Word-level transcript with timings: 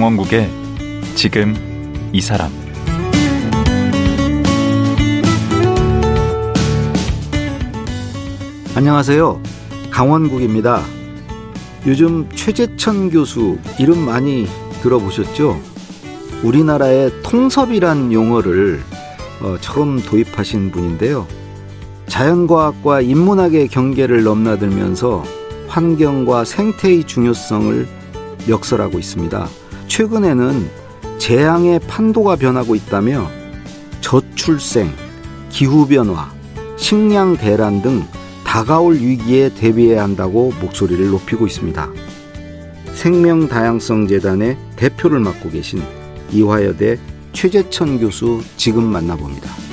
강원국의 0.00 0.50
지금 1.14 1.54
이 2.10 2.22
사람 2.22 2.50
안녕하세요. 8.74 9.42
강원국입니다. 9.90 10.82
요즘 11.86 12.26
최재천 12.34 13.10
교수 13.10 13.58
이름 13.78 13.98
많이 13.98 14.46
들어보셨죠? 14.80 15.60
우리나라의 16.44 17.22
통섭이란 17.22 18.10
용어를 18.10 18.80
어, 19.42 19.58
처음 19.60 20.00
도입하신 20.00 20.70
분인데요. 20.70 21.26
자연과학과 22.06 23.02
인문학의 23.02 23.68
경계를 23.68 24.22
넘나들면서 24.22 25.24
환경과 25.68 26.46
생태의 26.46 27.04
중요성을 27.04 27.86
역설하고 28.48 28.98
있습니다. 28.98 29.59
최근에는 29.90 30.70
재앙의 31.18 31.80
판도가 31.80 32.36
변하고 32.36 32.76
있다며 32.76 33.28
저출생, 34.00 34.88
기후변화, 35.50 36.32
식량 36.76 37.36
대란 37.36 37.82
등 37.82 38.04
다가올 38.44 38.94
위기에 38.94 39.52
대비해야 39.52 40.04
한다고 40.04 40.52
목소리를 40.60 41.10
높이고 41.10 41.44
있습니다. 41.44 41.90
생명다양성재단의 42.92 44.56
대표를 44.76 45.18
맡고 45.18 45.50
계신 45.50 45.82
이화여대 46.30 46.96
최재천 47.32 47.98
교수 47.98 48.40
지금 48.56 48.84
만나봅니다. 48.84 49.69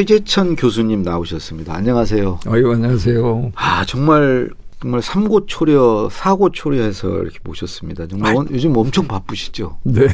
최재천 0.00 0.56
교수님 0.56 1.02
나오셨습니다. 1.02 1.74
안녕하세요. 1.74 2.40
아유, 2.46 2.72
안녕하세요. 2.72 3.52
아, 3.54 3.84
정말 3.84 4.48
정말 4.80 5.02
삼고 5.02 5.44
초려, 5.44 6.08
사고 6.10 6.50
초려해서 6.50 7.20
이렇게 7.20 7.38
모셨습니다. 7.44 8.06
정말 8.06 8.34
원, 8.34 8.48
요즘 8.50 8.74
엄청 8.78 9.06
바쁘시죠? 9.06 9.78
네. 9.84 10.08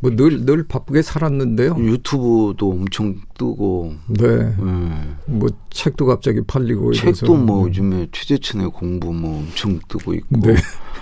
뭐 0.00 0.14
늘, 0.14 0.44
늘 0.44 0.66
바쁘게 0.68 1.00
살았는데요. 1.00 1.76
유튜브도 1.78 2.70
엄청 2.70 3.16
뜨고. 3.38 3.94
네. 4.06 4.26
음. 4.26 5.16
뭐 5.24 5.48
책도 5.70 6.04
갑자기 6.04 6.42
팔리고. 6.46 6.92
책도 6.92 7.36
뭐 7.36 7.66
요즘에 7.66 8.08
최재천의 8.12 8.70
공부 8.72 9.14
뭐 9.14 9.38
엄청 9.38 9.80
뜨고 9.88 10.12
있고. 10.12 10.40
네. 10.42 10.56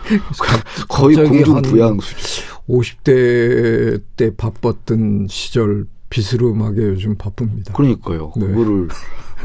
거의 0.88 1.16
공중 1.16 1.62
부양 1.62 1.98
수준. 1.98 2.46
50대 2.68 4.02
때 4.16 4.36
바빴던 4.36 5.26
시절 5.28 5.86
비스름하게 6.12 6.82
요즘 6.82 7.16
바쁩니다. 7.16 7.72
그러니까요. 7.72 8.32
네. 8.36 8.46
그거를 8.46 8.88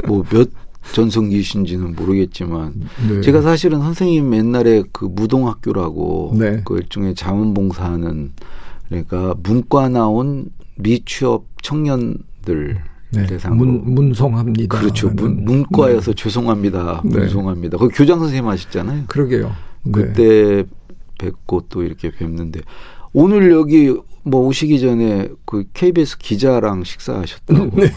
뭐몇 0.06 0.50
전성기신지는 0.92 1.96
모르겠지만 1.96 2.74
네. 3.08 3.20
제가 3.22 3.42
사실은 3.42 3.80
선생님 3.80 4.34
옛날에 4.34 4.82
그 4.92 5.06
무동학교라고 5.06 6.34
네. 6.38 6.60
그 6.64 6.76
일종의 6.76 7.14
자원봉사하는 7.14 8.32
그러니까 8.88 9.34
문과 9.42 9.88
나온 9.88 10.50
미취업 10.76 11.46
청년들 11.62 12.82
네. 13.12 13.26
대상으로 13.26 13.56
문, 13.58 13.94
문송합니다. 13.94 14.78
그렇죠. 14.78 15.08
문, 15.10 15.44
문과여서 15.44 16.12
네. 16.12 16.22
죄송합니다. 16.22 17.02
네. 17.04 17.18
문송합니다. 17.18 17.78
거기 17.78 17.94
교장 17.94 18.18
선생님 18.18 18.46
하셨잖아요. 18.46 19.04
그러게요. 19.06 19.52
네. 19.84 19.92
그때 19.92 20.64
뵙고 21.18 21.64
또 21.68 21.82
이렇게 21.82 22.10
뵙는데 22.10 22.60
오늘 23.12 23.50
여기 23.50 23.94
뭐 24.22 24.46
오시기 24.46 24.80
전에 24.80 25.28
그 25.46 25.64
KBS 25.72 26.18
기자랑 26.18 26.84
식사하셨다고. 26.84 27.70
네. 27.76 27.90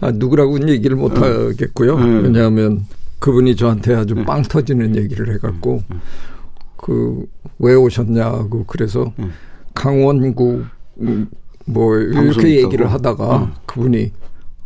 아, 0.00 0.10
누구라고는 0.10 0.68
얘기를 0.68 0.96
못 0.96 1.16
하겠고요. 1.20 1.98
네. 1.98 2.20
왜냐하면 2.22 2.86
그분이 3.20 3.56
저한테 3.56 3.94
아주 3.94 4.14
네. 4.14 4.24
빵 4.24 4.42
터지는 4.42 4.96
얘기를 4.96 5.32
해갖고 5.34 5.82
네. 5.88 5.96
그왜 6.76 7.74
오셨냐고 7.74 8.64
그래서 8.66 9.12
네. 9.16 9.28
강원구 9.74 10.64
음, 11.00 11.28
뭐 11.64 11.96
이렇게 11.96 12.62
얘기를 12.62 12.92
하다가 12.92 13.24
어. 13.24 13.52
그분이 13.66 14.12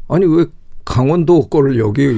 아니 0.08 0.26
왜 0.26 0.46
강원도 0.88 1.46
거를 1.48 1.78
여기 1.78 2.08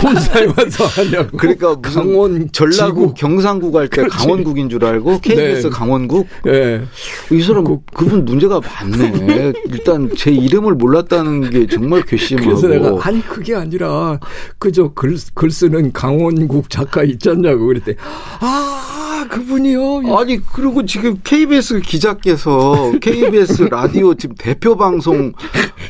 본사에 0.00 0.46
와서 0.46 0.84
하냐고. 0.84 1.36
그러니까 1.36 1.80
강원 1.80 2.50
전라국 2.50 3.14
경상국 3.14 3.76
할 3.76 3.88
때 3.88 4.02
강원국인 4.08 4.68
줄 4.68 4.84
알고 4.84 5.20
KBS 5.20 5.68
네. 5.68 5.70
강원국. 5.70 6.26
네. 6.44 6.82
이 7.30 7.40
사람 7.40 7.62
그, 7.62 7.78
그분 7.94 8.24
문제가 8.24 8.60
많네. 8.60 9.52
일단 9.66 10.10
제 10.16 10.32
이름을 10.32 10.74
몰랐다는 10.74 11.50
게 11.50 11.66
정말 11.68 12.02
괘씸하고. 12.02 12.48
그래서 12.48 12.66
내가 12.66 12.98
아니 13.06 13.22
그게 13.22 13.54
아니라 13.54 14.18
그저 14.58 14.92
글, 14.92 15.16
글 15.34 15.50
쓰는 15.52 15.92
강원국 15.92 16.68
작가 16.68 17.04
있잖냐고 17.04 17.66
그랬대. 17.66 17.94
아 18.40 18.99
그분이요. 19.28 20.16
아니 20.16 20.38
그리고 20.44 20.84
지금 20.84 21.18
KBS 21.22 21.80
기자께서 21.80 22.92
KBS 23.00 23.64
라디오 23.70 24.14
지금 24.14 24.34
대표 24.38 24.76
방송 24.76 25.32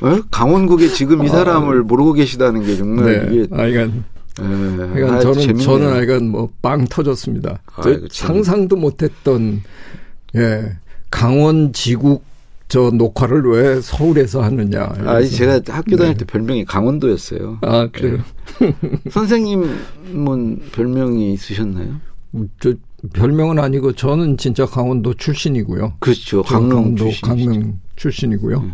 어? 0.02 0.20
강원국에 0.30 0.88
지금 0.88 1.24
이 1.24 1.28
사람을 1.28 1.80
아, 1.80 1.82
모르고 1.82 2.12
계시다는 2.14 2.64
게 2.64 2.76
정말 2.76 3.28
네. 3.28 3.34
이게. 3.34 3.46
아, 3.54 3.66
이건 3.66 4.04
그러니까 4.36 5.16
아, 5.16 5.20
저는 5.20 5.40
재밌네요. 5.40 5.64
저는 5.66 5.92
하여간 5.92 6.28
뭐 6.28 6.48
빵 6.62 6.86
터졌습니다. 6.86 7.58
아, 7.76 7.82
상상도 8.10 8.76
못했던 8.76 9.62
예 10.36 10.72
강원 11.10 11.72
지국 11.72 12.22
저 12.68 12.90
녹화를 12.94 13.42
왜 13.50 13.80
서울에서 13.80 14.42
하느냐. 14.42 14.92
아, 15.04 15.20
제가 15.22 15.60
학교 15.68 15.96
다닐 15.96 16.12
네. 16.12 16.18
때 16.18 16.24
별명이 16.24 16.64
강원도였어요. 16.66 17.58
아 17.62 17.88
그래요. 17.92 18.18
네. 18.60 18.74
선생님은 19.10 20.60
별명이 20.72 21.32
있으셨나요? 21.32 21.96
저 22.60 22.72
별명은 23.14 23.58
아니고 23.58 23.92
저는 23.92 24.36
진짜 24.36 24.66
강원도 24.66 25.14
출신이고요. 25.14 25.94
그렇죠. 26.00 26.42
강릉 26.42 26.68
강원도 26.68 27.04
출신이시죠. 27.10 27.50
강릉 27.50 27.78
출신이고요. 27.96 28.62
네. 28.62 28.72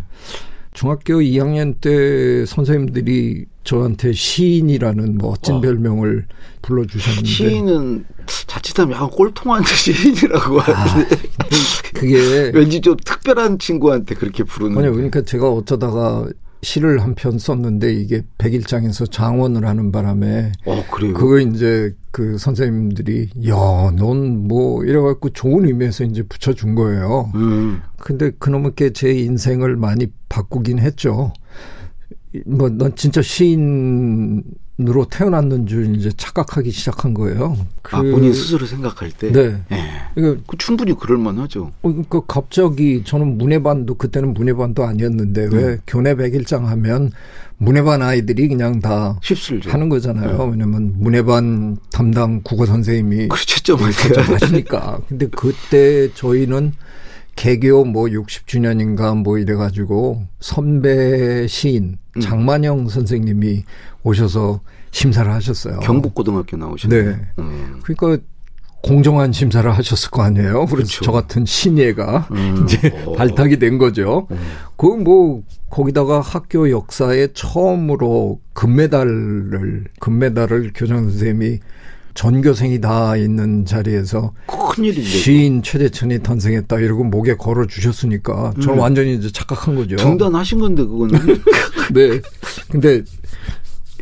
중학교 0.72 1.14
2학년 1.20 1.80
때 1.80 2.44
선생님들이 2.44 3.46
저한테 3.64 4.12
시인이라는 4.12 5.16
멋진 5.16 5.54
어. 5.54 5.60
별명을 5.62 6.26
불러주셨는데 6.60 7.28
시인은 7.28 8.04
자칫하면 8.46 8.94
약간 8.94 9.08
꼴통한 9.10 9.64
시인이라고 9.64 10.60
아, 10.60 10.64
하는데 10.64 11.16
그게 11.94 12.50
왠지 12.52 12.82
좀 12.82 12.94
특별한 13.02 13.58
친구한테 13.58 14.14
그렇게 14.14 14.44
부르는 14.44 14.76
아니요 14.76 14.92
그러니까 14.92 15.22
제가 15.22 15.50
어쩌다가 15.50 16.28
시를 16.62 17.02
한 17.02 17.14
편 17.14 17.38
썼는데 17.38 17.92
이게 17.94 18.22
백일장에서 18.38 19.06
장원을 19.06 19.66
하는 19.66 19.92
바람에 19.92 20.52
어? 20.64 20.84
그거 21.14 21.38
이제 21.38 21.94
그 22.10 22.38
선생님들이 22.38 23.28
야, 23.48 23.54
넌 23.96 24.48
뭐 24.48 24.84
이래갖고 24.84 25.30
좋은 25.30 25.66
의미에서 25.66 26.04
이제 26.04 26.22
붙여준 26.22 26.74
거예요. 26.74 27.30
음. 27.34 27.80
근데 27.98 28.30
그놈의 28.38 28.72
제 28.94 29.12
인생을 29.12 29.76
많이 29.76 30.06
바꾸긴 30.28 30.78
했죠. 30.78 31.32
뭐, 32.44 32.68
넌 32.68 32.94
진짜 32.96 33.22
시인 33.22 34.42
으로 34.78 35.06
태어났는 35.06 35.66
줄 35.66 35.96
이제 35.96 36.10
착각하기 36.14 36.70
시작한 36.70 37.14
거예요. 37.14 37.56
그, 37.80 37.96
아, 37.96 38.02
본인 38.02 38.34
스스로 38.34 38.66
생각할 38.66 39.10
때? 39.10 39.32
네. 39.32 39.56
네. 39.70 39.78
그러니까, 40.14 40.42
그 40.46 40.58
충분히 40.58 40.92
그럴만 40.92 41.38
하죠. 41.38 41.72
어, 41.80 41.88
그러니까 41.88 42.20
갑자기 42.26 43.02
저는 43.02 43.38
문예반도, 43.38 43.94
그때는 43.94 44.34
문예반도 44.34 44.84
아니었는데, 44.84 45.48
왜 45.50 45.64
네. 45.64 45.76
교내 45.86 46.14
백일장 46.14 46.68
하면 46.68 47.10
문예반 47.56 48.02
아이들이 48.02 48.48
그냥 48.48 48.80
다 48.80 49.18
쉽슬죠. 49.22 49.70
하는 49.70 49.88
거잖아요. 49.88 50.36
네. 50.36 50.50
왜냐면 50.50 50.92
문예반 50.98 51.78
담당 51.90 52.42
국어 52.42 52.66
선생님이. 52.66 53.28
그 53.28 53.46
채점을 53.46 53.82
하시니까. 53.90 55.00
근데 55.08 55.26
그때 55.28 56.12
저희는 56.12 56.72
개교 57.36 57.84
뭐 57.84 58.06
60주년인가 58.06 59.16
뭐 59.22 59.38
이래가지고 59.38 60.26
선배 60.40 61.46
시인 61.46 61.98
음. 62.16 62.20
장만영 62.20 62.88
선생님이 62.88 63.64
오셔서 64.02 64.60
심사를 64.90 65.30
하셨어요. 65.30 65.80
경북고등학교 65.80 66.56
나오셨네요. 66.56 67.04
네. 67.04 67.16
음. 67.38 67.80
그러니까 67.82 68.24
공정한 68.82 69.32
심사를 69.32 69.68
하셨을 69.70 70.10
거 70.10 70.22
아니에요. 70.22 70.66
그래서 70.66 70.76
그렇죠. 70.76 71.04
저 71.04 71.12
같은 71.12 71.44
신예가 71.44 72.28
음. 72.30 72.64
이제 72.64 72.92
오. 73.04 73.12
발탁이 73.12 73.58
된 73.58 73.78
거죠. 73.78 74.26
음. 74.30 74.38
그뭐 74.76 75.42
거기다가 75.68 76.20
학교 76.20 76.70
역사에 76.70 77.28
처음으로 77.34 78.40
금메달을 78.54 79.84
금메달을 80.00 80.72
교장 80.74 81.10
선생님이 81.10 81.58
전교생이 82.16 82.80
다 82.80 83.14
있는 83.16 83.64
자리에서 83.64 84.32
큰일인데 84.46 85.02
시인 85.02 85.62
최재천이 85.62 86.22
탄생했다 86.22 86.78
이러고 86.80 87.04
목에 87.04 87.36
걸어 87.36 87.66
주셨으니까 87.66 88.54
저는 88.60 88.78
음. 88.78 88.80
완전히 88.80 89.14
이제 89.14 89.30
착각한 89.30 89.76
거죠. 89.76 89.96
중단하신 89.96 90.58
건데 90.58 90.82
그거는. 90.82 91.18
네. 91.92 92.20
근데 92.68 93.02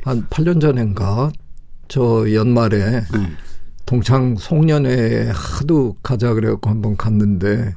한 0.05 0.27
8년 0.29 0.61
전인가 0.61 1.31
저 1.89 2.33
연말에 2.33 3.03
음. 3.15 3.37
동창 3.85 4.37
송년회 4.37 5.31
하도 5.35 5.97
가자 6.03 6.33
그래갖고 6.33 6.71
한번 6.71 6.97
갔는데 6.97 7.75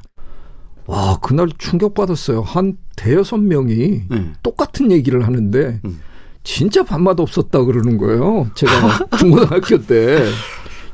와, 0.85 1.19
그날 1.19 1.49
충격받았어요. 1.57 2.41
한 2.41 2.77
대여섯 2.95 3.41
명이 3.41 4.03
네. 4.09 4.31
똑같은 4.41 4.89
얘기를 4.89 5.27
하는데, 5.27 5.81
음. 5.83 5.99
진짜 6.47 6.81
밥맛 6.81 7.19
없었다 7.19 7.65
그러는 7.65 7.97
거예요. 7.97 8.49
제가 8.55 8.71
중고등학교 9.19 9.81
때. 9.81 10.25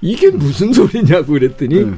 이게 0.02 0.32
무슨 0.32 0.74
소리냐고 0.74 1.34
그랬더니, 1.34 1.86
네. 1.86 1.92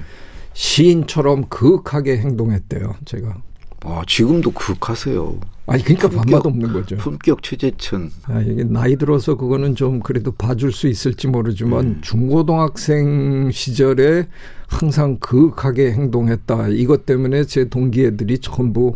시인처럼 0.52 1.46
그윽하게 1.48 2.18
행동했대요, 2.18 2.96
제가. 3.06 3.38
아, 3.86 4.02
지금도 4.06 4.52
그윽하세요. 4.52 5.40
아니 5.68 5.84
그러니까 5.84 6.10
밥맛 6.10 6.46
없는 6.46 6.74
거죠. 6.74 6.98
품격 6.98 7.42
최재천. 7.44 8.12
아, 8.25 8.42
이게 8.42 8.66
나이 8.66 8.98
들어서 8.98 9.36
그거는 9.36 9.75
좀 9.75 10.01
그래도 10.01 10.31
봐줄 10.31 10.74
수 10.74 10.88
있을지 10.90 11.28
모르지만 11.28 11.86
음. 11.86 12.01
중고등학생 12.01 13.51
시절에 13.51 14.28
항상 14.68 15.18
그윽하게 15.20 15.92
행동했다. 15.94 16.70
이것 16.70 17.06
때문에 17.06 17.44
제 17.46 17.70
동기애들이 17.70 18.40
전부 18.40 18.96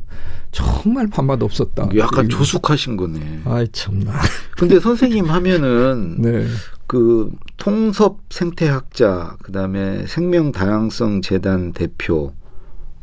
정말 0.52 1.08
밥맛 1.08 1.42
없었다. 1.42 1.90
약간 1.98 2.26
이거. 2.26 2.38
조숙하신 2.38 2.98
거네. 2.98 3.42
아이 3.46 3.68
참나. 3.72 4.14
근데 4.58 4.80
선생님 4.80 5.26
하면은 5.26 6.16
네. 6.22 6.46
그 6.88 7.32
통섭 7.58 8.20
생태학자 8.30 9.38
그다음에 9.44 10.06
생명 10.08 10.52
다양성 10.52 11.22
재단 11.22 11.72
대표 11.74 12.34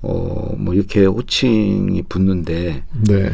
어, 0.03 0.55
뭐 0.59 0.75
이렇게 0.75 1.05
호칭이 1.05 2.03
붙는데. 2.09 2.85
네. 3.09 3.33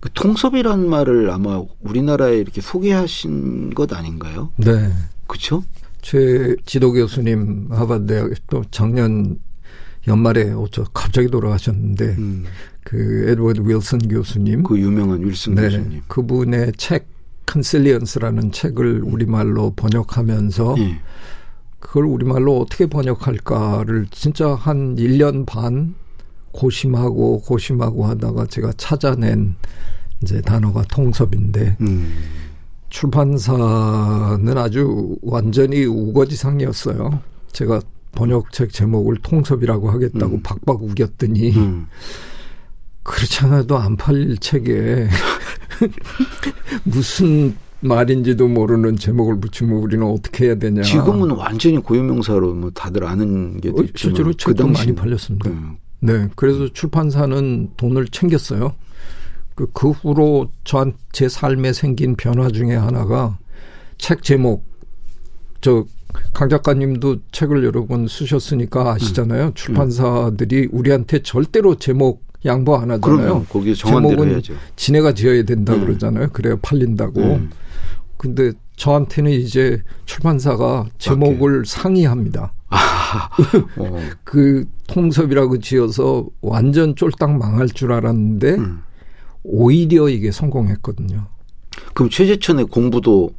그 0.00 0.10
통섭이라는 0.12 0.88
말을 0.88 1.30
아마 1.30 1.62
우리나라에 1.80 2.36
이렇게 2.36 2.60
소개하신 2.60 3.72
것 3.74 3.92
아닌가요? 3.94 4.50
네. 4.56 4.92
그쵸? 5.26 5.64
제 6.04 6.54
지도 6.66 6.92
교수님 6.92 7.68
하버드대학 7.70 8.30
또 8.50 8.62
작년 8.70 9.40
연말에 10.06 10.52
어쩌 10.52 10.84
갑자기 10.92 11.28
돌아가셨는데 11.28 12.04
음. 12.18 12.44
그 12.84 13.30
에드워드 13.30 13.62
윌슨 13.64 13.98
교수님 14.00 14.64
그 14.64 14.78
유명한 14.78 15.26
윌슨 15.26 15.54
네, 15.54 15.62
교수님 15.62 16.02
그분의 16.06 16.72
책 16.76 17.06
컨실리언스라는 17.46 18.52
책을 18.52 19.02
우리말로 19.02 19.72
번역하면서 19.76 20.74
네. 20.76 21.00
그걸 21.80 22.04
우리말로 22.04 22.58
어떻게 22.60 22.86
번역할까를 22.86 24.08
진짜 24.10 24.54
한 24.54 24.96
1년 24.96 25.46
반 25.46 25.94
고심하고 26.52 27.40
고심하고 27.40 28.04
하다가 28.04 28.46
제가 28.46 28.74
찾아낸 28.76 29.54
이제 30.22 30.42
단어가 30.42 30.82
통섭인데 30.82 31.78
음. 31.80 32.12
출판사는 32.94 34.56
아주 34.56 35.16
완전히 35.20 35.84
우거지상이었어요. 35.84 37.18
제가 37.50 37.80
번역책 38.12 38.72
제목을 38.72 39.16
통섭이라고 39.16 39.90
하겠다고 39.90 40.36
음. 40.36 40.42
박박 40.44 40.80
우겼더니 40.80 41.50
음. 41.56 41.88
그렇지 43.02 43.46
않아도 43.46 43.76
안 43.78 43.96
팔릴 43.96 44.38
책에 44.38 45.08
무슨 46.84 47.56
말인지도 47.80 48.46
모르는 48.46 48.96
제목을 48.96 49.40
붙이면 49.40 49.76
우리는 49.76 50.06
어떻게 50.06 50.46
해야 50.46 50.54
되냐. 50.54 50.82
지금은 50.82 51.32
완전히 51.32 51.78
고유명사로 51.78 52.54
뭐 52.54 52.70
다들 52.70 53.04
아는 53.04 53.60
게 53.60 53.70
어, 53.70 53.74
실제로 53.96 54.28
그 54.28 54.36
책도 54.36 54.66
그 54.66 54.70
많이 54.70 54.94
팔렸습니다. 54.94 55.50
네. 55.50 56.12
네. 56.12 56.28
그래서 56.36 56.72
출판사는 56.72 57.70
돈을 57.76 58.06
챙겼어요. 58.06 58.72
그, 59.54 59.68
그 59.72 59.90
후로 59.90 60.50
저한 60.64 60.94
제 61.12 61.28
삶에 61.28 61.72
생긴 61.72 62.16
변화 62.16 62.50
중에 62.50 62.74
하나가 62.74 63.38
책 63.98 64.22
제목 64.22 64.64
저 65.60 65.84
강 66.32 66.48
작가님도 66.48 67.16
책을 67.32 67.64
여러 67.64 67.86
번 67.86 68.06
쓰셨으니까 68.08 68.92
아시잖아요. 68.92 69.46
음. 69.46 69.54
출판사들이 69.54 70.68
우리한테 70.72 71.22
절대로 71.22 71.76
제목 71.76 72.22
양보 72.44 72.76
안 72.76 72.90
하잖아요. 72.90 73.44
그럼요. 73.48 73.74
제목은 73.74 74.30
해야죠. 74.30 74.54
지네가 74.76 75.14
지어야 75.14 75.44
된다 75.44 75.74
음. 75.74 75.80
그러잖아요. 75.80 76.28
그래야 76.32 76.56
팔린다고. 76.60 77.20
음. 77.20 77.50
근데 78.16 78.52
저한테는 78.76 79.30
이제 79.32 79.82
출판사가 80.06 80.86
제목을 80.98 81.58
맞게. 81.58 81.68
상의합니다. 81.68 82.52
아, 82.68 83.28
어. 83.78 84.00
그 84.24 84.66
통섭이라고 84.88 85.58
지어서 85.60 86.26
완전 86.40 86.96
쫄딱 86.96 87.36
망할 87.36 87.68
줄 87.68 87.92
알았는데 87.92 88.54
음. 88.54 88.82
오히려 89.44 90.08
이게 90.08 90.32
성공했거든요. 90.32 91.26
그럼 91.92 92.10
최재천의 92.10 92.66
공부도 92.66 93.30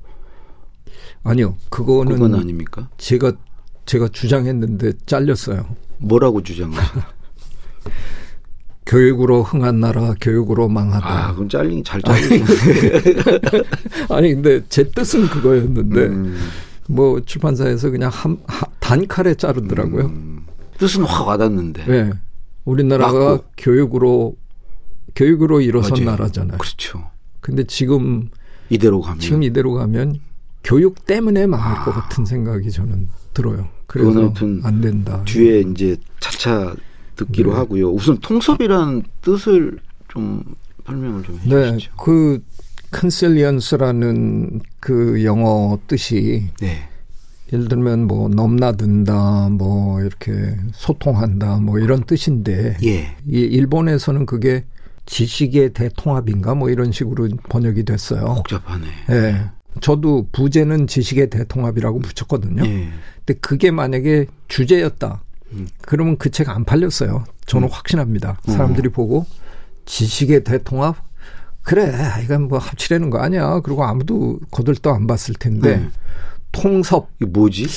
아니요. 1.23 1.57
그거는 1.69 2.13
그건 2.13 2.35
아닙니까? 2.35 2.87
제가 2.97 3.33
제가 3.85 4.07
주장했는데 4.09 4.93
잘렸어요. 5.05 5.65
뭐라고 5.97 6.41
주장하세요? 6.43 7.03
교육으로 8.85 9.41
흥한 9.41 9.79
나라, 9.79 10.13
교육으로 10.21 10.67
망하다. 10.67 11.07
아, 11.07 11.33
그럼 11.33 11.49
잘린 11.49 11.83
잘 11.83 11.99
잘리네. 12.03 12.45
아니 14.09 14.33
근데 14.35 14.63
제 14.69 14.83
뜻은 14.83 15.27
그거였는데 15.27 16.05
음. 16.05 16.37
뭐 16.87 17.19
출판사에서 17.19 17.89
그냥 17.89 18.11
한, 18.13 18.37
한 18.45 18.69
단칼에 18.79 19.33
자르더라고요. 19.33 20.05
음. 20.05 20.45
뜻은 20.77 21.03
확 21.03 21.27
와닿는데. 21.27 21.85
네. 21.85 22.11
우리나라가 22.65 23.31
맞고. 23.31 23.45
교육으로 23.57 24.35
교육으로 25.15 25.61
일어선 25.61 26.03
맞아요. 26.03 26.11
나라잖아요. 26.11 26.57
그렇죠. 26.57 27.09
근데 27.41 27.63
지금 27.63 28.29
이대로 28.69 29.01
가면 29.01 29.19
지금 29.19 29.43
이대로 29.43 29.73
가면 29.73 30.19
교육 30.63 31.05
때문에 31.05 31.45
망할 31.47 31.77
아. 31.77 31.85
것 31.85 31.91
같은 31.91 32.25
생각이 32.25 32.71
저는 32.71 33.07
들어요. 33.33 33.69
그래서 33.87 34.33
안 34.63 34.81
된다. 34.81 35.21
뒤에 35.25 35.61
이제 35.61 35.97
차차 36.19 36.75
듣기로 37.15 37.51
네. 37.51 37.57
하고요. 37.57 37.91
우선 37.91 38.17
통섭이라는 38.17 39.03
뜻을 39.21 39.79
좀 40.07 40.43
설명을 40.85 41.23
좀 41.23 41.39
네, 41.45 41.67
해주시죠. 41.67 41.91
네, 41.91 41.97
그 42.03 42.43
컨셀리언스라는 42.91 44.61
그 44.79 45.23
영어 45.23 45.77
뜻이 45.87 46.49
네. 46.59 46.89
예를 47.53 47.67
들면 47.67 48.07
뭐 48.07 48.27
넘나든다, 48.29 49.49
뭐 49.49 50.01
이렇게 50.01 50.57
소통한다, 50.73 51.57
뭐 51.57 51.79
이런 51.79 52.03
뜻인데 52.03 52.77
예. 52.83 53.15
이 53.27 53.39
일본에서는 53.39 54.25
그게 54.25 54.65
지식의 55.05 55.73
대통합인가 55.73 56.55
뭐 56.55 56.69
이런 56.69 56.91
식으로 56.91 57.27
번역이 57.49 57.83
됐어요. 57.83 58.25
복잡하네. 58.35 58.87
예. 59.11 59.49
저도 59.81 60.27
부제는 60.31 60.87
지식의 60.87 61.29
대통합이라고 61.29 61.99
붙였거든요. 61.99 62.65
예. 62.65 62.89
근데 63.25 63.39
그게 63.39 63.71
만약에 63.71 64.25
주제였다. 64.47 65.21
음. 65.53 65.67
그러면 65.81 66.17
그 66.17 66.29
책 66.29 66.49
안 66.49 66.63
팔렸어요. 66.65 67.23
저는 67.45 67.67
음. 67.67 67.71
확신합니다. 67.71 68.39
사람들이 68.45 68.89
음. 68.89 68.91
보고 68.91 69.25
지식의 69.85 70.43
대통합 70.43 70.95
그래 71.61 71.91
이건 72.23 72.47
뭐 72.47 72.57
합치려는 72.59 73.09
거 73.09 73.19
아니야. 73.19 73.59
그리고 73.61 73.83
아무도 73.83 74.39
거들떠 74.51 74.93
안 74.93 75.07
봤을 75.07 75.33
텐데 75.35 75.77
네. 75.77 75.89
통섭 76.51 77.09
이 77.21 77.25
뭐지? 77.25 77.67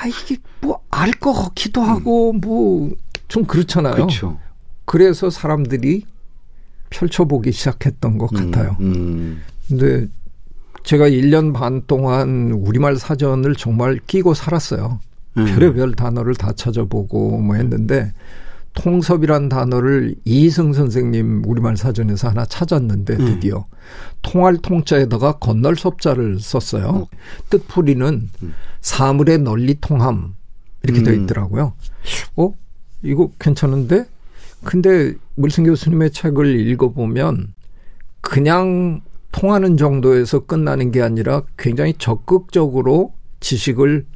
아 0.00 0.06
이게 0.06 0.36
뭐 0.60 0.80
알 0.90 1.10
것 1.12 1.32
같기도 1.34 1.82
하고 1.82 2.32
음. 2.32 2.40
뭐좀 2.40 3.44
그렇잖아요. 3.46 3.94
그렇죠. 3.94 4.38
그래서 4.86 5.30
사람들이 5.30 6.04
펼쳐보기 6.90 7.52
시작했던 7.52 8.18
것 8.18 8.32
음, 8.32 8.50
같아요. 8.50 8.76
음. 8.80 9.42
근데 9.68 10.06
제가 10.84 11.08
1년 11.08 11.52
반 11.52 11.82
동안 11.86 12.52
우리말 12.52 12.96
사전을 12.96 13.56
정말 13.56 13.98
끼고 14.06 14.34
살았어요. 14.34 15.00
음. 15.36 15.44
별의별 15.44 15.94
단어를 15.94 16.34
다 16.34 16.52
찾아보고 16.52 17.38
뭐 17.38 17.56
했는데 17.56 18.12
통섭이란 18.74 19.48
단어를 19.48 20.14
이승 20.24 20.72
선생님 20.72 21.42
우리말 21.46 21.76
사전에서 21.76 22.28
하나 22.28 22.44
찾았는데 22.44 23.14
음. 23.14 23.18
드디어 23.18 23.58
음. 23.58 23.64
통할 24.22 24.58
통자에다가 24.58 25.38
건널 25.38 25.76
섭자를 25.76 26.38
썼어요. 26.38 26.86
어. 26.86 27.08
뜻풀이는 27.50 28.30
음. 28.42 28.54
사물의 28.80 29.38
널리 29.38 29.76
통함 29.80 30.34
이렇게 30.82 31.00
음. 31.00 31.04
되어 31.04 31.14
있더라고요. 31.14 31.72
어? 32.36 32.52
이거 33.02 33.30
괜찮은데? 33.38 34.06
근데 34.66 35.14
물승 35.36 35.62
교수님의 35.62 36.10
책을 36.10 36.58
읽어보면 36.68 37.54
그냥 38.20 39.00
통하는 39.30 39.76
정도에서 39.76 40.40
끝나는 40.40 40.90
게 40.90 41.02
아니라 41.02 41.42
굉장히 41.56 41.94
적극적으로 41.96 43.14
지식을 43.38 44.06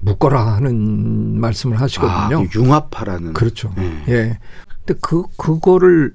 묶어라 0.00 0.54
하는 0.54 1.40
말씀을 1.40 1.80
하시거든요. 1.80 2.38
아, 2.38 2.46
융합하라는. 2.54 3.32
그렇죠. 3.32 3.72
네. 3.76 4.04
예. 4.08 4.38
근데 4.84 5.00
그, 5.02 5.24
그거를 5.36 6.14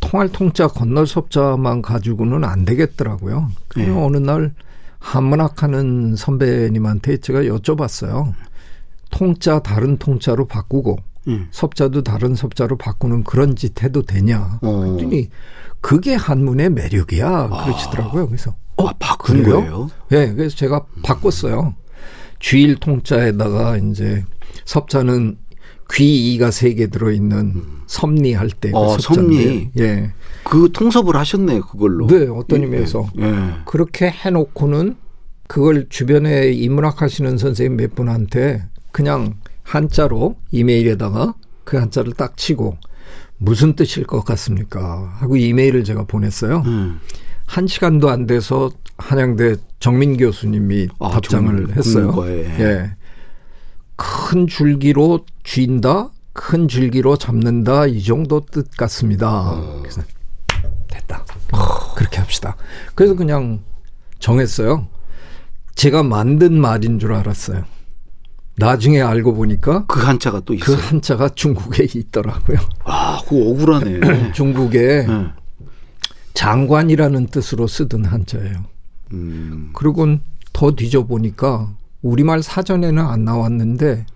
통할 0.00 0.28
통자 0.30 0.66
건널 0.66 1.06
섭자만 1.06 1.80
가지고는 1.80 2.44
안 2.44 2.66
되겠더라고요. 2.66 3.50
그래서 3.68 3.92
네. 3.92 4.04
어느 4.04 4.18
날 4.18 4.52
한문학 4.98 5.62
하는 5.62 6.16
선배님한테 6.16 7.16
제가 7.18 7.42
여쭤봤어요. 7.44 8.34
통자 9.10 9.60
다른 9.60 9.96
통자로 9.96 10.46
바꾸고 10.46 10.98
음. 11.28 11.48
섭자도 11.50 12.02
다른 12.02 12.34
섭자로 12.34 12.76
바꾸는 12.76 13.24
그런 13.24 13.56
짓 13.56 13.82
해도 13.82 14.02
되냐. 14.02 14.58
어. 14.62 14.80
그랬더니 14.80 15.30
그게 15.80 16.14
한문의 16.14 16.70
매력이야. 16.70 17.48
아. 17.50 17.64
그러시더라고요. 17.64 18.26
그래서 18.28 18.54
어, 18.76 18.88
아, 18.88 18.92
바꾼 18.98 19.42
그래요? 19.42 19.56
거예요? 19.60 19.90
네, 20.10 20.34
그래서 20.34 20.56
제가 20.56 20.84
바꿨어요. 21.02 21.74
주일 22.38 22.76
통자에다가 22.76 23.76
이제 23.78 24.24
섭자는 24.64 25.38
귀이가 25.92 26.50
세 26.50 26.74
개 26.74 26.88
들어있는 26.88 27.36
음. 27.38 27.80
섭리할 27.86 28.48
때. 28.50 28.70
그 28.70 28.76
어, 28.76 28.98
섭리. 28.98 29.70
예. 29.78 30.12
그 30.42 30.70
통섭을 30.72 31.16
하셨네 31.16 31.60
그걸로. 31.60 32.06
네, 32.06 32.26
어떤 32.26 32.62
의미에서. 32.62 33.06
예. 33.20 33.24
예. 33.24 33.34
그렇게 33.66 34.10
해놓고는 34.10 34.96
그걸 35.46 35.86
주변에 35.90 36.52
인문학 36.52 37.02
하시는 37.02 37.36
선생님 37.38 37.76
몇 37.76 37.94
분한테 37.94 38.64
그냥 38.92 39.34
한자로 39.64 40.36
이메일에다가 40.52 41.34
그 41.64 41.76
한자를 41.78 42.12
딱 42.12 42.36
치고 42.36 42.76
무슨 43.38 43.74
뜻일 43.74 44.06
것 44.06 44.24
같습니까? 44.24 45.12
하고 45.18 45.36
이메일을 45.36 45.82
제가 45.84 46.04
보냈어요. 46.04 46.62
음. 46.66 47.00
한 47.46 47.66
시간도 47.66 48.08
안 48.08 48.26
돼서 48.26 48.70
한양대 48.96 49.56
정민 49.80 50.16
교수님이 50.16 50.88
아, 51.00 51.10
답장을 51.10 51.76
했어요. 51.76 52.14
예. 52.28 52.94
큰 53.96 54.46
줄기로 54.46 55.24
쥔다, 55.42 56.10
큰 56.32 56.68
줄기로 56.68 57.16
잡는다 57.16 57.86
이 57.86 58.02
정도 58.02 58.44
뜻 58.46 58.70
같습니다. 58.76 59.52
어. 59.52 59.78
그래서 59.82 60.02
됐다. 60.88 61.24
그렇게 61.96 62.18
합시다. 62.18 62.56
그래서 62.94 63.14
그냥 63.14 63.62
정했어요. 64.18 64.88
제가 65.74 66.02
만든 66.02 66.58
말인 66.60 66.98
줄 66.98 67.12
알았어요. 67.12 67.64
나중에 68.56 69.00
알고 69.00 69.34
보니까 69.34 69.84
그 69.86 70.00
한자가 70.00 70.40
또 70.40 70.54
있어요. 70.54 70.76
그 70.76 70.82
한자가 70.82 71.30
중국에 71.30 71.86
있더라고요. 71.92 72.58
아, 72.84 73.20
그거 73.24 73.50
억울하네. 73.50 74.32
중국에 74.32 75.06
네. 75.06 75.26
장관이라는 76.34 77.26
뜻으로 77.26 77.66
쓰던 77.66 78.04
한자예요. 78.04 78.64
음. 79.12 79.70
그리고 79.72 80.18
더 80.52 80.70
뒤져 80.72 81.04
보니까 81.04 81.72
우리말 82.02 82.42
사전에는 82.42 83.04
안 83.04 83.24
나왔는데 83.24 84.06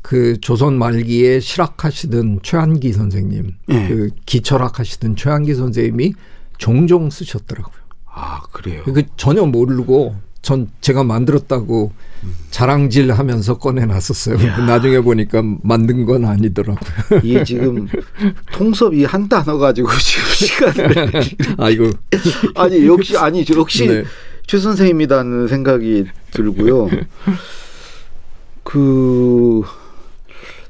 그 0.00 0.40
조선 0.40 0.78
말기에 0.78 1.40
실학하시던 1.40 2.40
최한기 2.42 2.92
선생님, 2.92 3.54
네. 3.66 3.88
그 3.88 4.10
기철학 4.24 4.78
하시던 4.78 5.16
최한기 5.16 5.54
선생님이 5.54 6.14
종종 6.56 7.10
쓰셨더라고요. 7.10 7.78
아, 8.06 8.40
그래요? 8.52 8.82
그 8.84 9.02
전혀 9.16 9.44
모르고 9.44 10.16
전 10.40 10.70
제가 10.80 11.04
만들었다고 11.04 11.92
음. 12.22 12.34
자랑질 12.50 13.12
하면서 13.12 13.58
꺼내놨었어요. 13.58 14.66
나중에 14.66 15.00
보니까 15.00 15.42
만든 15.62 16.06
건 16.06 16.24
아니더라고요. 16.24 16.78
이게 17.22 17.44
지금 17.44 17.88
통섭 18.52 18.94
이 18.94 19.04
한 19.04 19.28
단어 19.28 19.58
가지고 19.58 19.88
지금 19.98 20.24
시간을. 20.30 21.12
아이고. 21.58 21.90
아니, 22.54 22.86
역시, 22.86 23.16
아니, 23.16 23.44
역시 23.56 23.86
네. 23.86 24.04
최 24.46 24.58
선생님이라는 24.58 25.48
생각이 25.48 26.06
들고요. 26.30 26.88
그, 28.62 29.62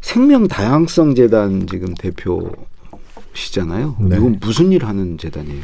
생명 0.01 0.49
다양성 0.49 1.15
재단 1.15 1.67
지금 1.67 1.95
대표시잖아요. 1.95 3.97
네. 4.01 4.17
이건 4.17 4.39
무슨 4.41 4.73
일 4.73 4.85
하는 4.87 5.19
재단이에요? 5.19 5.63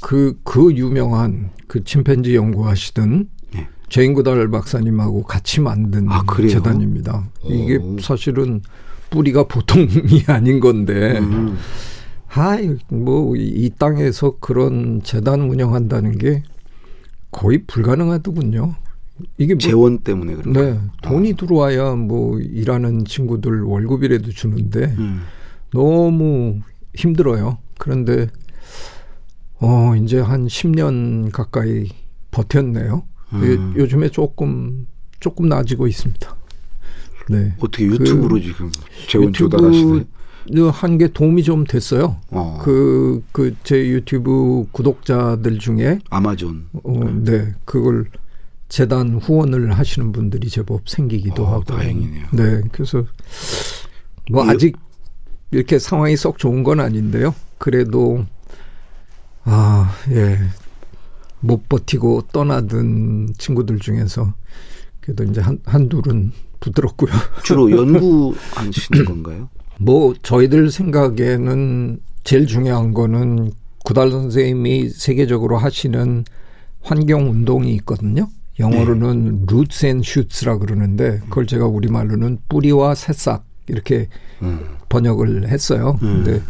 그, 0.00 0.38
그 0.44 0.72
유명한 0.74 1.50
그 1.66 1.82
침팬지 1.84 2.34
연구하시던 2.36 3.28
제인구달 3.88 4.48
박사님하고 4.48 5.22
같이 5.22 5.60
만든 5.60 6.08
아, 6.08 6.22
재단입니다. 6.48 7.28
이게 7.44 7.78
사실은 8.00 8.60
뿌리가 9.10 9.44
보통이 9.44 9.88
아닌 10.28 10.60
건데, 10.60 11.18
음. 11.18 11.56
아이, 12.28 12.76
뭐, 12.88 13.34
이 13.36 13.70
땅에서 13.78 14.36
그런 14.38 15.00
재단 15.02 15.40
운영한다는 15.42 16.18
게 16.18 16.42
거의 17.30 17.64
불가능하더군요. 17.66 18.74
이게 19.36 19.54
뭐, 19.54 19.58
재원 19.58 19.98
때문에 19.98 20.34
그런 20.34 20.52
네. 20.52 20.80
돈이 21.02 21.32
아. 21.32 21.36
들어와야 21.36 21.94
뭐 21.94 22.38
일하는 22.38 23.04
친구들 23.04 23.62
월급이라도 23.62 24.30
주는데 24.30 24.94
음. 24.98 25.22
너무 25.72 26.60
힘들어요. 26.94 27.58
그런데 27.78 28.28
어 29.60 29.94
이제 29.96 30.20
한 30.20 30.46
10년 30.46 31.32
가까이 31.32 31.88
버텼네요. 32.30 33.04
음. 33.32 33.74
요즘에 33.76 34.08
조금 34.08 34.86
조금 35.20 35.48
나아지고 35.48 35.86
있습니다. 35.86 36.36
네. 37.30 37.54
어떻게 37.58 37.84
유튜브로 37.84 38.36
그, 38.36 38.40
지금 38.40 38.70
재원 39.08 39.32
조달 39.32 39.64
하시네. 39.64 40.04
한게 40.72 41.08
도움이 41.08 41.42
좀 41.42 41.64
됐어요. 41.64 42.16
어. 42.30 42.58
그, 42.62 43.22
그, 43.32 43.54
제 43.64 43.86
유튜브 43.86 44.66
구독자들 44.72 45.58
중에. 45.58 45.98
아마존. 46.08 46.68
어, 46.84 47.04
네. 47.22 47.54
그걸 47.66 48.06
재단 48.68 49.16
후원을 49.16 49.72
하시는 49.76 50.10
분들이 50.12 50.48
제법 50.48 50.88
생기기도 50.88 51.44
어, 51.44 51.52
하고. 51.52 51.64
다행이네요. 51.64 52.26
네. 52.32 52.62
그래서 52.72 53.04
뭐 54.30 54.46
이, 54.46 54.48
아직 54.48 54.76
이렇게 55.50 55.78
상황이 55.78 56.16
썩 56.16 56.38
좋은 56.38 56.62
건 56.62 56.80
아닌데요. 56.80 57.34
그래도, 57.58 58.24
아, 59.44 59.94
예. 60.10 60.38
못 61.40 61.68
버티고 61.68 62.22
떠나든 62.32 63.34
친구들 63.38 63.78
중에서 63.78 64.34
그래도 65.00 65.24
이제 65.24 65.40
한, 65.40 65.58
한둘은 65.64 66.32
부드럽고요. 66.60 67.10
주로 67.44 67.70
연구하시는 67.70 69.04
건가요? 69.06 69.48
뭐 69.78 70.14
저희들 70.22 70.70
생각에는 70.70 72.00
제일 72.24 72.46
중요한 72.46 72.92
거는 72.92 73.52
구달 73.84 74.10
선생님이 74.10 74.90
세계적으로 74.90 75.56
하시는 75.56 76.24
환경 76.82 77.30
운동이 77.30 77.72
있거든요. 77.76 78.28
영어로는 78.58 79.24
네. 79.24 79.42
roots 79.48 79.86
and 79.86 80.06
shoots라 80.08 80.58
그러는데 80.58 81.20
그걸 81.20 81.46
제가 81.46 81.66
우리말로는 81.66 82.38
뿌리와 82.48 82.94
새싹 82.94 83.44
이렇게 83.68 84.08
음. 84.42 84.60
번역을 84.88 85.48
했어요. 85.48 85.98
음. 86.02 86.24
근데 86.24 86.42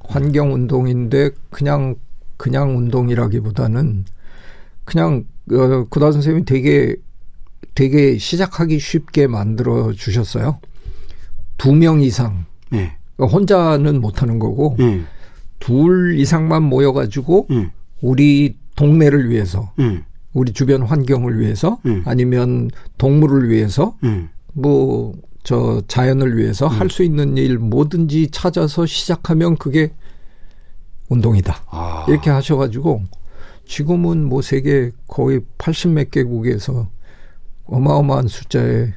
환경 0.00 0.52
운동인데 0.52 1.30
그냥 1.50 1.94
그냥 2.36 2.76
운동이라기보다는 2.76 4.04
그냥 4.84 5.24
어, 5.52 5.84
구다 5.90 6.12
선생님이 6.12 6.44
되게 6.44 6.96
되게 7.74 8.18
시작하기 8.18 8.78
쉽게 8.78 9.26
만들어 9.26 9.92
주셨어요. 9.92 10.58
두 11.58 11.72
명 11.72 12.00
이상. 12.00 12.46
네. 12.70 12.96
혼자는 13.18 14.00
못 14.00 14.22
하는 14.22 14.38
거고 14.38 14.76
네. 14.78 15.02
둘 15.60 16.18
이상만 16.18 16.62
모여 16.62 16.92
가지고 16.92 17.46
네. 17.48 17.70
우리 18.00 18.56
동네를 18.76 19.30
위해서 19.30 19.72
우리 20.32 20.52
주변 20.52 20.82
환경을 20.82 21.38
위해서 21.38 21.78
아니면 22.04 22.70
동물을 22.98 23.48
위해서 23.50 23.96
뭐 24.52 25.14
저 25.46 25.82
자연을 25.88 26.38
위해서 26.38 26.66
할 26.66 26.88
수 26.88 27.02
있는 27.04 27.36
일 27.36 27.58
뭐든지 27.58 28.30
찾아서 28.30 28.86
시작하면 28.86 29.56
그게 29.56 29.92
운동이다. 31.10 31.64
아. 31.70 32.06
이렇게 32.08 32.30
하셔가지고 32.30 33.02
지금은 33.66 34.24
뭐 34.28 34.42
세계 34.42 34.90
거의 35.08 35.40
80몇 35.58 36.10
개국에서 36.10 36.88
어마어마한 37.66 38.28
숫자의 38.28 38.92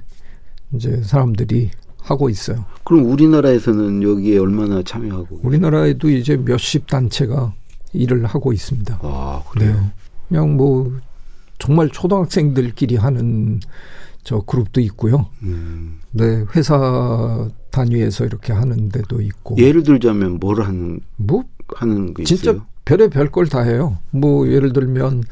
이제 0.74 1.02
사람들이 1.04 1.72
하고 2.02 2.30
있어요. 2.30 2.66
그럼 2.84 3.10
우리나라에서는 3.12 4.04
여기에 4.04 4.38
얼마나 4.38 4.82
참여하고? 4.84 5.42
우리나라에도 5.44 6.10
이제 6.10 6.38
몇십 6.38 6.88
단체가 6.88 7.54
일을 7.94 8.26
하고 8.26 8.54
있습니다. 8.54 9.00
아, 9.02 9.44
그래요? 9.50 9.74
네. 9.74 9.92
그냥 10.30 10.58
뭐 10.58 10.98
정말 11.60 11.90
초등학생들끼리 11.90 12.96
하는 12.98 13.60
저 14.24 14.42
그룹도 14.42 14.82
있고요. 14.82 15.28
음. 15.44 16.00
네, 16.12 16.44
회사 16.56 17.50
단위에서 17.72 18.26
이렇게 18.26 18.52
하는 18.54 18.90
데도 18.90 19.22
있고. 19.22 19.58
예를 19.58 19.84
들자면 19.84 20.40
뭘 20.40 20.62
하는 20.62 21.00
뭐 21.16 21.44
하는 21.70 22.14
게 22.14 22.24
진짜 22.24 22.52
있어요? 22.52 22.66
별의 22.88 23.10
별걸 23.10 23.48
다 23.48 23.64
해요. 23.64 23.98
뭐 24.12 24.48
예를 24.48 24.72
들면 24.72 25.24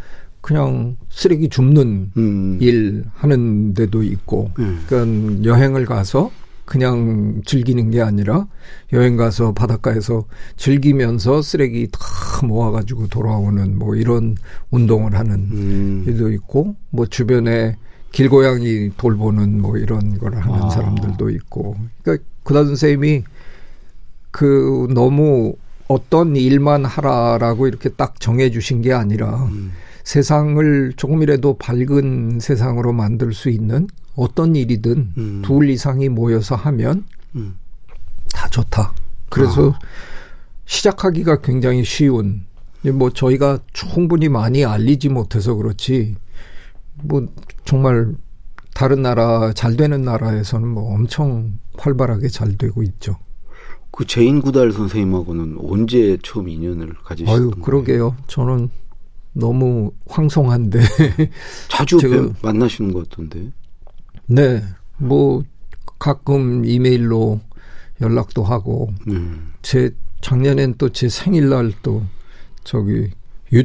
그냥 0.41 0.97
쓰레기 1.09 1.47
줍는 1.47 2.11
음. 2.17 2.57
일 2.59 3.05
하는 3.13 3.73
데도 3.73 4.03
있고, 4.03 4.51
음. 4.59 4.83
그러니까 4.85 5.45
여행을 5.45 5.85
가서 5.85 6.31
그냥 6.65 7.41
즐기는 7.45 7.89
게 7.91 8.01
아니라 8.01 8.47
여행 8.91 9.15
가서 9.15 9.53
바닷가에서 9.53 10.25
즐기면서 10.57 11.41
쓰레기 11.41 11.87
다 11.89 11.99
모아가지고 12.45 13.07
돌아오는 13.07 13.79
뭐 13.79 13.95
이런 13.95 14.35
운동을 14.71 15.17
하는 15.17 15.33
음. 15.33 16.03
일도 16.05 16.31
있고, 16.33 16.75
뭐 16.89 17.05
주변에 17.05 17.77
길고양이 18.11 18.91
돌보는 18.97 19.61
뭐 19.61 19.77
이런 19.77 20.17
걸 20.17 20.35
하는 20.35 20.63
아. 20.63 20.69
사람들도 20.69 21.29
있고, 21.29 21.77
그러니까 22.01 22.25
구다 22.43 22.65
선생님이 22.65 23.23
그 24.31 24.87
너무 24.93 25.55
어떤 25.87 26.35
일만 26.35 26.85
하라라고 26.85 27.67
이렇게 27.67 27.89
딱 27.89 28.19
정해 28.19 28.49
주신 28.49 28.81
게 28.81 28.93
아니라 28.93 29.45
음. 29.45 29.71
세상을 30.03 30.93
조금이라도 30.95 31.57
밝은 31.57 32.39
세상으로 32.39 32.93
만들 32.93 33.33
수 33.33 33.49
있는 33.49 33.87
어떤 34.15 34.55
일이든 34.55 35.13
음. 35.17 35.41
둘 35.43 35.69
이상이 35.69 36.09
모여서 36.09 36.55
하면 36.55 37.05
음. 37.35 37.57
다 38.33 38.47
좋다. 38.49 38.93
그래서 39.29 39.71
아. 39.71 39.79
시작하기가 40.65 41.41
굉장히 41.41 41.83
쉬운 41.83 42.45
뭐 42.93 43.09
저희가 43.09 43.59
충분히 43.73 44.29
많이 44.29 44.63
알리지 44.63 45.09
못해서 45.09 45.55
그렇지 45.55 46.15
뭐 47.03 47.27
정말 47.65 48.13
다른 48.73 49.01
나라 49.01 49.53
잘 49.53 49.75
되는 49.75 50.03
나라에서는 50.03 50.67
뭐 50.67 50.93
엄청 50.93 51.53
활발하게 51.77 52.27
잘 52.27 52.57
되고 52.57 52.83
있죠. 52.83 53.17
그 53.95 54.05
제인 54.05 54.41
구달 54.41 54.71
선생님하고는 54.73 55.57
언제 55.61 56.17
처음 56.21 56.49
인연을 56.49 56.95
가지셨던 57.03 57.41
아유, 57.41 57.51
그러게요. 57.61 58.15
저는 58.27 58.69
너무 59.31 59.91
황송한데 60.07 60.79
자주 61.69 61.97
제가 61.99 62.29
만나시는 62.41 62.91
것 62.93 63.09
같던데. 63.09 63.51
네, 64.27 64.61
뭐 64.97 65.43
가끔 65.97 66.65
이메일로 66.65 67.39
연락도 68.01 68.43
하고 68.43 68.91
음. 69.07 69.53
제 69.61 69.95
작년엔 70.21 70.75
또 70.77 70.89
제 70.89 71.07
생일날 71.07 71.71
또 71.81 72.03
저기 72.65 73.11
유 73.53 73.63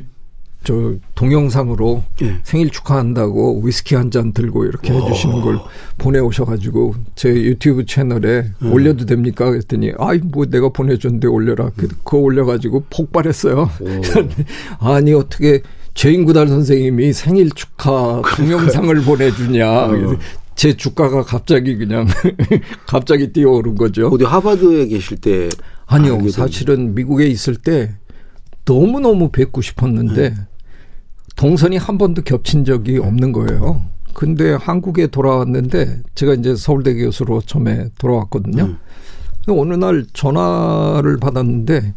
저 0.62 0.94
동영상으로 1.14 2.04
예. 2.20 2.36
생일 2.42 2.68
축하한다고 2.70 3.62
위스키 3.64 3.94
한 3.94 4.10
잔 4.10 4.32
들고 4.32 4.64
이렇게 4.64 4.92
오. 4.92 4.96
해주시는 5.00 5.40
걸 5.40 5.58
보내오셔가지고 5.98 6.94
제 7.14 7.30
유튜브 7.30 7.86
채널에 7.86 8.50
음. 8.62 8.72
올려도 8.72 9.06
됩니까? 9.06 9.48
그랬더니 9.50 9.92
아이 9.98 10.18
뭐 10.18 10.46
내가 10.46 10.68
보내줬는데 10.68 11.28
올려라. 11.28 11.70
그, 11.76 11.84
음. 11.84 11.88
그거 12.04 12.18
올려가지고 12.18 12.84
폭발했어요. 12.90 13.70
아니 14.80 15.12
어떻게 15.14 15.62
죄인구달 15.94 16.48
선생님이 16.48 17.12
생일 17.12 17.50
축하 17.50 18.20
동영상을 18.36 18.94
보내주냐. 19.02 19.70
어. 19.86 20.16
제 20.56 20.76
주가가 20.76 21.22
갑자기 21.22 21.76
그냥 21.76 22.06
갑자기 22.86 23.32
뛰어오른 23.32 23.76
거죠. 23.76 24.08
어디 24.08 24.24
하버드에 24.24 24.88
계실 24.88 25.16
때 25.18 25.48
아니요. 25.86 26.28
사실은 26.30 26.94
미국에 26.94 27.26
있을 27.28 27.56
때 27.56 27.94
너무너무 28.66 29.30
뵙고 29.30 29.62
싶었는데 29.62 30.30
네. 30.30 30.34
동선이 31.40 31.78
한 31.78 31.96
번도 31.96 32.20
겹친 32.20 32.66
적이 32.66 32.98
없는 32.98 33.32
거예요. 33.32 33.82
근데 34.12 34.52
한국에 34.52 35.06
돌아왔는데 35.06 36.02
제가 36.14 36.34
이제 36.34 36.54
서울대 36.54 36.94
교수로 36.94 37.40
처음에 37.40 37.88
돌아왔거든요. 37.98 38.64
음. 38.64 38.78
어느 39.48 39.72
날 39.72 40.04
전화를 40.12 41.16
받았는데 41.16 41.94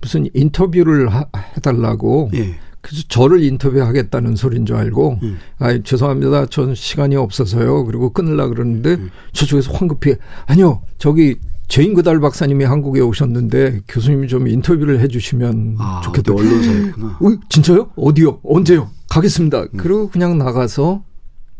무슨 0.00 0.30
인터뷰를 0.32 1.10
하, 1.10 1.26
해달라고 1.56 2.30
예. 2.32 2.54
그래서 2.80 3.04
저를 3.08 3.42
인터뷰하겠다는 3.42 4.36
소리인 4.36 4.64
줄 4.64 4.76
알고 4.76 5.18
음. 5.22 5.38
아 5.58 5.78
죄송합니다 5.78 6.46
전 6.46 6.74
시간이 6.74 7.16
없어서요 7.16 7.84
그리고 7.84 8.10
끊으려 8.14 8.48
그러는데 8.48 8.94
음. 8.94 9.10
저쪽에서 9.34 9.72
황급히 9.72 10.14
아니요 10.46 10.80
저기 10.96 11.36
제인 11.70 11.94
구달 11.94 12.18
박사님이 12.18 12.64
한국에 12.64 13.00
오셨는데 13.00 13.82
교수님이 13.86 14.26
좀 14.26 14.48
인터뷰를 14.48 14.98
해주시면 15.00 15.76
아, 15.78 16.00
좋겠다. 16.02 16.34
언론사였구나. 16.34 17.06
어, 17.20 17.38
진짜요? 17.48 17.90
어디요? 17.94 18.40
언제요? 18.42 18.90
가겠습니다. 19.08 19.62
음. 19.62 19.68
그리고 19.76 20.10
그냥 20.10 20.36
나가서 20.36 21.04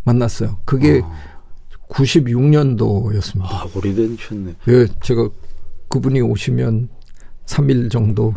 만났어요. 0.03 0.59
그게 0.65 1.01
아. 1.05 1.13
96년도였습니다. 1.91 3.45
아, 3.45 3.67
오래되셨네. 3.73 4.55
예, 4.67 4.87
제가 5.01 5.29
그분이 5.89 6.21
오시면 6.23 6.89
3일 7.47 7.89
정도 7.89 8.35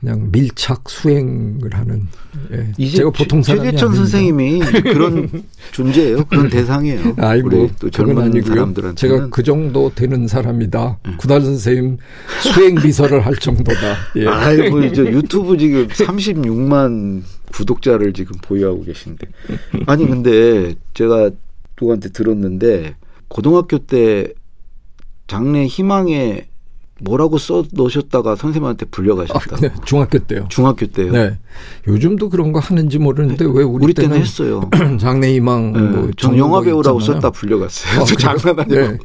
그냥 0.00 0.30
밀착 0.32 0.88
수행을 0.88 1.72
하는 1.72 2.08
예. 2.52 2.72
이제 2.76 2.98
제가 2.98 3.10
보통 3.10 3.42
사람이 3.42 3.64
최재천 3.70 3.94
선생님이 3.94 4.60
그런 4.82 5.44
존재예요. 5.72 6.24
그런 6.24 6.48
대상이에요. 6.48 7.14
아이고 7.18 7.70
또 7.80 7.90
젊은. 7.90 8.42
사람들한테 8.42 8.96
제가 8.96 9.28
그 9.28 9.42
정도 9.42 9.92
되는 9.94 10.26
사람이다. 10.26 10.98
네. 11.04 11.12
구달 11.16 11.42
선생님 11.42 11.98
수행 12.40 12.74
비서를 12.76 13.24
할 13.24 13.36
정도다. 13.36 13.96
예. 14.16 14.26
아이고 14.26 14.82
이제 14.82 15.02
유튜브 15.02 15.56
지금 15.56 15.86
36만 15.88 17.22
구독자를 17.52 18.12
지금 18.12 18.36
보유하고 18.42 18.84
계신데 18.84 19.26
아니 19.86 20.06
근데 20.06 20.74
제가 20.94 21.30
누구한테 21.80 22.10
들었는데 22.10 22.96
고등학교 23.28 23.78
때 23.78 24.32
장래 25.26 25.66
희망의 25.66 26.46
뭐라고 27.02 27.38
써 27.38 27.64
놓으셨다가 27.72 28.36
선생님한테 28.36 28.86
불려가셨다. 28.86 29.56
아, 29.56 29.60
네, 29.60 29.70
중학교 29.84 30.18
때요. 30.18 30.46
중학교 30.48 30.86
때요. 30.86 31.12
네. 31.12 31.38
요즘도 31.88 32.30
그런 32.30 32.52
거 32.52 32.60
하는지 32.60 32.98
모르는데 32.98 33.44
네. 33.44 33.50
왜 33.52 33.64
우리, 33.64 33.84
우리 33.86 33.94
때는, 33.94 34.18
했어요. 34.18 34.68
장래희망. 35.00 35.72
네. 35.72 35.80
뭐 35.80 36.10
전 36.16 36.38
영화 36.38 36.60
배우라고 36.60 37.00
있잖아요. 37.00 37.20
썼다 37.20 37.30
불려갔어요. 37.30 38.02
아, 38.02 38.04
장난 38.04 38.60
아니고. 38.60 38.74
네. 38.80 38.98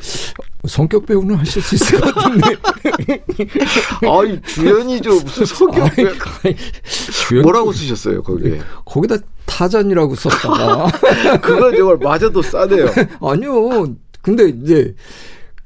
성격 0.67 1.05
배우는 1.05 1.35
하실 1.35 1.61
수 1.61 1.75
있을 1.75 1.99
것 2.01 2.13
같은데. 2.13 2.55
아이 4.09 4.41
주연이죠 4.41 5.09
무슨 5.21 5.45
성격 5.45 5.95
배우. 5.95 6.09
주연 7.27 7.43
뭐라고 7.43 7.71
쓰셨어요 7.71 8.21
거기에? 8.23 8.59
거기다 8.85 9.15
타잔이라고 9.45 10.15
썼다가. 10.15 10.87
그건 11.41 11.75
정말 11.75 11.97
맞아도 11.97 12.41
싸네요. 12.41 12.87
아니요. 13.21 13.87
근데 14.21 14.49
이제 14.49 14.93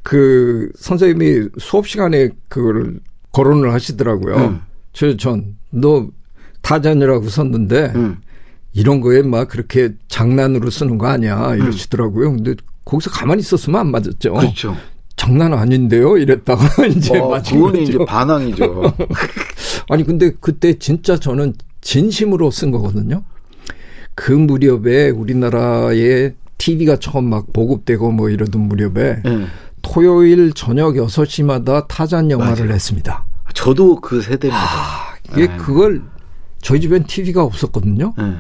그 0.04 0.72
선생님이 0.76 1.50
수업 1.60 1.88
시간에 1.88 2.30
그걸 2.48 3.00
거론을 3.32 3.74
하시더라고요. 3.74 4.36
음. 4.36 4.62
저전너 4.94 6.10
타잔이라고 6.62 7.30
썼는데 7.30 7.94
음. 7.96 8.18
이런 8.74 9.02
거에 9.02 9.22
막 9.22 9.48
그렇게 9.48 9.92
장난으로 10.08 10.70
쓰는 10.70 10.98
거 10.98 11.08
아니야 11.08 11.56
이러시더라고요. 11.56 12.34
근데 12.34 12.56
거기서 12.86 13.10
가만히 13.10 13.42
있었으면 13.42 13.80
안 13.80 13.92
맞았죠. 13.92 14.34
그렇죠. 14.34 14.76
장난 15.16 15.54
아닌데요? 15.54 16.18
이랬다가 16.18 16.86
이제 16.88 17.18
어, 17.18 17.30
맞은 17.30 17.58
그거는 17.58 17.82
이제 17.82 17.98
반항이죠. 18.06 18.94
아니 19.90 20.04
근데 20.04 20.32
그때 20.40 20.74
진짜 20.80 21.18
저는 21.18 21.54
진심으로 21.82 22.50
쓴 22.52 22.72
거거든요. 22.72 23.24
그 24.16 24.32
무렵에 24.32 25.10
우리나라에 25.10 26.34
TV가 26.58 26.98
처음 26.98 27.30
막 27.30 27.52
보급되고 27.54 28.12
뭐 28.12 28.30
이러던 28.30 28.62
무렵에 28.62 29.22
음. 29.26 29.48
토요일 29.82 30.54
저녁 30.54 30.96
6시마다 30.96 31.88
타잔 31.88 32.32
영화를 32.32 32.66
맞아요. 32.66 32.74
했습니다. 32.74 33.26
저도 33.54 34.00
그 34.02 34.22
세대입니다. 34.22 34.64
아, 34.64 35.16
이게 35.32 35.48
네. 35.48 35.58
그걸 35.58 36.02
저희 36.62 36.80
집엔 36.80 37.06
TV가 37.06 37.44
없었거든요. 37.44 38.14
네. 38.18 38.34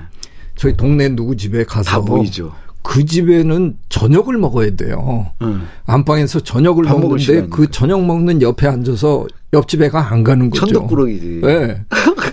저희 0.55 0.75
동네 0.77 1.09
누구 1.09 1.35
집에 1.35 1.63
가서 1.63 1.89
다 1.89 2.01
보이죠. 2.01 2.53
그 2.83 3.05
집에는 3.05 3.77
저녁을 3.89 4.37
먹어야 4.37 4.75
돼요. 4.75 5.31
음. 5.41 5.67
안방에서 5.85 6.39
저녁을 6.41 6.83
먹는데 6.85 7.47
그 7.47 7.69
저녁 7.69 8.03
먹는 8.05 8.41
옆에 8.41 8.67
앉아서 8.67 9.27
옆집 9.53 9.81
애가 9.83 10.11
안 10.11 10.23
가는 10.23 10.49
거죠. 10.49 10.65
천덕꾸러기지. 10.65 11.41
네. 11.43 11.83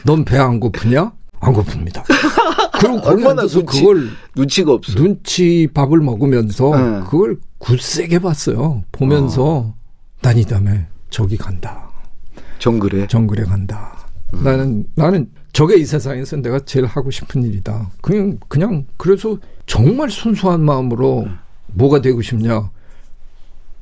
넌배 0.05 0.39
안 0.39 0.59
고프냐? 0.61 1.13
안 1.41 1.53
고픕니다. 1.53 2.03
그리고 2.81 3.01
거기 3.01 3.27
앉아서 3.27 3.59
눈치, 3.61 3.81
그걸 3.81 4.09
눈치가 4.35 4.73
없어. 4.73 4.95
눈치 4.95 5.69
밥을 5.73 5.99
먹으면서 6.01 6.77
네. 6.77 7.01
그걸 7.11 7.37
굳세게 7.59 8.21
봤어요. 8.21 8.85
보면서 8.93 9.45
어. 9.45 9.75
난이 10.23 10.45
다음에 10.45 10.87
저기 11.11 11.37
간다. 11.37 11.89
정글에 12.59 13.07
정글에 13.07 13.45
간다. 13.45 13.97
음. 14.35 14.45
나는 14.45 14.85
나는 14.95 15.31
저게 15.53 15.77
이 15.77 15.85
세상에서 15.85 16.37
내가 16.37 16.61
제일 16.61 16.87
하고 16.87 17.11
싶은 17.11 17.43
일이다. 17.43 17.91
그냥 18.01 18.39
그냥 18.49 18.87
그래서 18.97 19.39
정말 19.67 20.11
순수한 20.11 20.61
마음으로 20.65 21.23
음. 21.23 21.39
뭐가 21.69 22.01
되고 22.01 22.21
싶냐. 22.23 22.71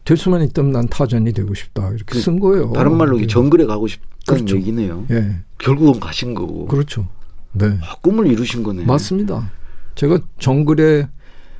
될 0.04 0.16
수만 0.16 0.42
있다면 0.42 0.70
난 0.70 0.86
타전이 0.86 1.32
되고 1.32 1.52
싶다. 1.52 1.88
이렇게 1.88 2.04
그, 2.06 2.20
쓴 2.20 2.38
거예요. 2.38 2.72
다른 2.72 2.96
말로 2.96 3.20
예. 3.20 3.26
정글에 3.26 3.66
가고 3.66 3.88
싶다는 3.88 4.44
그렇죠. 4.44 4.56
얘기네요. 4.56 5.04
예. 5.10 5.40
결국은 5.58 5.98
가신 5.98 6.32
거고. 6.32 6.66
그렇죠. 6.66 7.08
네. 7.52 7.76
아, 7.82 7.96
꿈을 8.02 8.28
이루신 8.28 8.62
거네. 8.62 8.84
맞습니다. 8.84 9.50
제가 9.96 10.20
정글에 10.38 11.08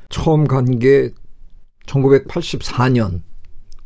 처음 0.09 0.47
간 0.47 0.79
게 0.79 1.11
1984년 1.87 3.21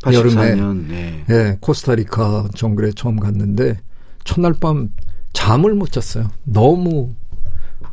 84년, 0.03 0.13
여름에 0.13 0.55
네. 0.87 1.25
예, 1.29 1.57
코스타리카 1.61 2.49
정글에 2.55 2.91
처음 2.95 3.19
갔는데 3.19 3.79
첫날 4.23 4.53
밤 4.53 4.89
잠을 5.33 5.73
못 5.73 5.91
잤어요. 5.91 6.29
너무 6.43 7.13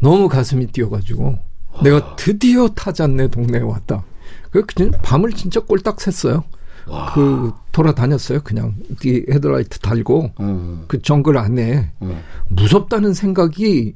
너무 0.00 0.28
가슴이 0.28 0.66
뛰어가지고 0.68 1.38
와. 1.72 1.82
내가 1.82 2.16
드디어 2.16 2.68
타잔네 2.68 3.28
동네에 3.28 3.62
왔다. 3.62 4.04
그 4.50 4.64
그냥 4.64 4.92
밤을 5.02 5.32
진짜 5.32 5.60
꼴딱 5.60 5.96
샜어요. 5.96 6.42
와. 6.86 7.12
그 7.12 7.52
돌아다녔어요. 7.72 8.40
그냥 8.42 8.76
이 9.04 9.24
헤드라이트 9.30 9.78
달고 9.78 10.30
음. 10.40 10.84
그 10.88 11.02
정글 11.02 11.36
안에 11.36 11.90
음. 12.02 12.20
무섭다는 12.48 13.12
생각이 13.12 13.94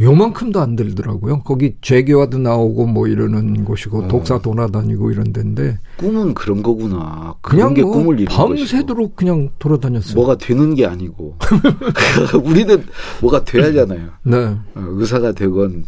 요만큼도 0.00 0.60
안 0.60 0.76
들더라고요. 0.76 1.42
거기 1.42 1.76
죄교와도 1.80 2.38
나오고 2.38 2.86
뭐 2.86 3.08
이러는 3.08 3.64
곳이고 3.64 4.04
어. 4.04 4.08
독사 4.08 4.38
돌아다니고 4.40 5.10
이런 5.10 5.32
데인데 5.32 5.78
꿈은 5.96 6.34
그런 6.34 6.62
거구나. 6.62 7.34
그냥 7.40 7.72
게뭐 7.72 7.92
꿈을 7.92 8.20
이루는 8.20 8.36
밤새도록 8.36 9.16
그냥 9.16 9.48
돌아다녔어요. 9.58 10.14
뭐가 10.14 10.36
되는 10.36 10.74
게 10.74 10.84
아니고 10.84 11.38
우리는 12.44 12.84
뭐가 13.22 13.44
돼야잖아요. 13.44 14.08
네. 14.24 14.36
어, 14.36 14.58
의사가 14.74 15.32
되건 15.32 15.86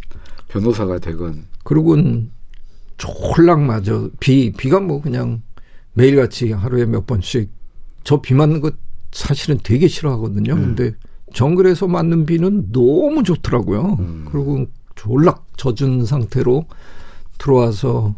변호사가 0.49 0.99
되건 0.99 1.45
그리고는 1.65 2.31
쫄락 2.97 3.61
맞아 3.61 4.09
비 4.21 4.51
비가 4.57 4.81
뭐 4.81 5.03
그냥 5.03 5.43
매일같이 5.93 6.53
하루에 6.53 6.87
몇 6.87 7.07
번씩 7.07 7.51
저 8.05 8.23
비 8.23 8.33
맞는 8.33 8.61
거 8.63 8.71
사실은 9.13 9.59
되게 9.63 9.87
싫어하거든요. 9.87 10.55
음. 10.55 10.75
근데 10.75 10.95
정글에서 11.33 11.87
맞는 11.87 12.27
비는 12.27 12.73
너무 12.73 13.23
좋더라고요. 13.23 13.97
음. 13.99 14.27
그리고 14.31 14.67
졸락 14.95 15.47
젖은 15.57 16.05
상태로 16.05 16.67
들어와서 17.39 18.15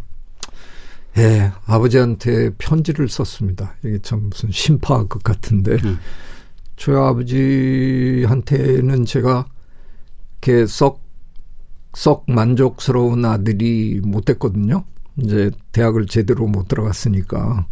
예, 1.18 1.52
아버지한테 1.66 2.50
편지를 2.56 3.08
썼습니다. 3.08 3.74
이게 3.84 3.98
참 4.00 4.28
무슨 4.30 4.50
심파극 4.50 5.22
같은데. 5.22 5.76
음. 5.84 5.98
저희 6.76 6.96
아버지한테는 6.96 9.04
제가 9.04 9.44
이렇게 10.40 10.66
썩, 10.66 11.02
썩 11.92 12.24
만족스러운 12.28 13.24
아들이 13.24 14.00
못 14.02 14.24
됐거든요. 14.24 14.84
이제 15.22 15.50
대학을 15.72 16.06
제대로 16.06 16.46
못 16.46 16.68
들어갔으니까. 16.68 17.66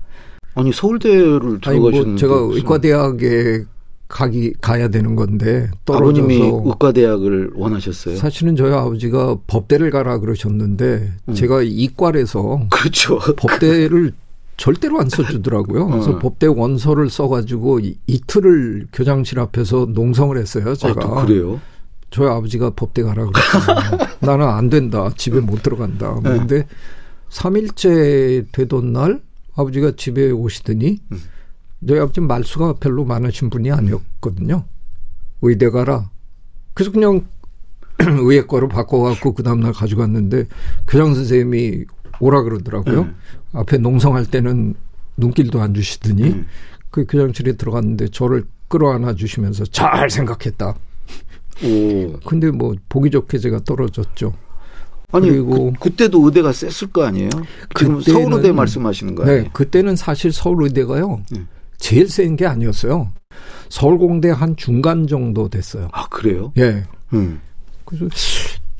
아니, 0.54 0.72
서울대를 0.72 1.60
들어가셨는데. 1.60 2.04
뭐 2.04 2.16
제가 2.16 2.34
의과대학에 2.34 3.64
가기 4.08 4.54
가야 4.60 4.88
되는 4.88 5.16
건데 5.16 5.70
떨어져서 5.84 6.22
아버님이 6.22 6.50
의과대학을 6.64 7.52
원하셨어요? 7.54 8.16
사실은 8.16 8.56
저희 8.56 8.72
아버지가 8.72 9.36
법대를 9.46 9.90
가라 9.90 10.18
그러셨는데 10.18 11.12
음. 11.28 11.34
제가 11.34 11.62
이과래서 11.62 12.66
그렇죠. 12.70 13.18
법대를 13.36 14.12
절대로 14.56 14.98
안 14.98 15.08
써주더라고요. 15.08 15.86
그래서 15.86 16.12
어. 16.12 16.18
법대 16.18 16.46
원서를 16.46 17.10
써가지고 17.10 17.80
이틀을 18.06 18.88
교장실 18.92 19.38
앞에서 19.38 19.86
농성을 19.90 20.36
했어요. 20.36 20.74
제가 20.74 21.20
아, 21.20 21.24
그래요? 21.26 21.60
저희 22.10 22.28
아버지가 22.28 22.70
법대 22.70 23.02
가라 23.02 23.26
그랬어요. 23.26 23.98
나는 24.20 24.48
안 24.48 24.68
된다. 24.70 25.10
집에 25.16 25.40
못 25.40 25.62
들어간다. 25.62 26.18
네. 26.24 26.30
근데 26.30 26.66
3일째 27.30 28.46
되던 28.52 28.92
날 28.92 29.20
아버지가 29.54 29.92
집에 29.96 30.30
오시더니 30.30 30.98
음. 31.12 31.22
저희 31.86 32.00
아버지 32.00 32.20
말수가 32.20 32.74
별로 32.74 33.04
많으신 33.04 33.50
분이 33.50 33.70
아니었거든요. 33.70 34.64
의대 35.42 35.70
가라. 35.70 36.10
그래서 36.74 36.90
그냥 36.90 37.26
의예과로 37.98 38.68
바꿔갖고 38.68 39.34
그 39.34 39.42
다음날 39.42 39.72
가져갔는데 39.72 40.46
교장 40.86 41.14
선생님이 41.14 41.84
오라 42.20 42.42
그러더라고요. 42.42 43.02
음. 43.02 43.16
앞에 43.52 43.78
농성할 43.78 44.26
때는 44.26 44.74
눈길도 45.16 45.60
안 45.60 45.74
주시더니 45.74 46.22
음. 46.24 46.46
그 46.90 47.04
교장실에 47.06 47.52
들어갔는데 47.52 48.08
저를 48.08 48.44
끌어안아 48.68 49.14
주시면서 49.14 49.64
잘 49.66 50.10
생각했다. 50.10 50.74
오. 51.64 52.12
근데 52.24 52.50
뭐 52.50 52.74
보기 52.88 53.10
좋게 53.10 53.38
제가 53.38 53.60
떨어졌죠. 53.64 54.34
아니 55.10 55.30
그리고 55.30 55.72
그, 55.80 55.90
때도 55.90 56.24
의대가 56.24 56.52
셌을 56.52 56.92
거 56.92 57.04
아니에요? 57.04 57.30
지금 57.76 58.00
서울의대 58.00 58.52
말씀하시는 58.52 59.14
거예요? 59.14 59.42
네, 59.42 59.50
그때는 59.52 59.96
사실 59.96 60.32
서울의대가요. 60.32 61.22
음. 61.34 61.48
제일 61.78 62.08
센 62.08 62.36
게 62.36 62.46
아니었어요. 62.46 63.12
서울공대 63.68 64.30
한 64.30 64.56
중간 64.56 65.06
정도 65.06 65.48
됐어요. 65.48 65.88
아 65.92 66.06
그래요? 66.08 66.52
예. 66.58 66.84
음. 67.12 67.40
그래서 67.84 68.06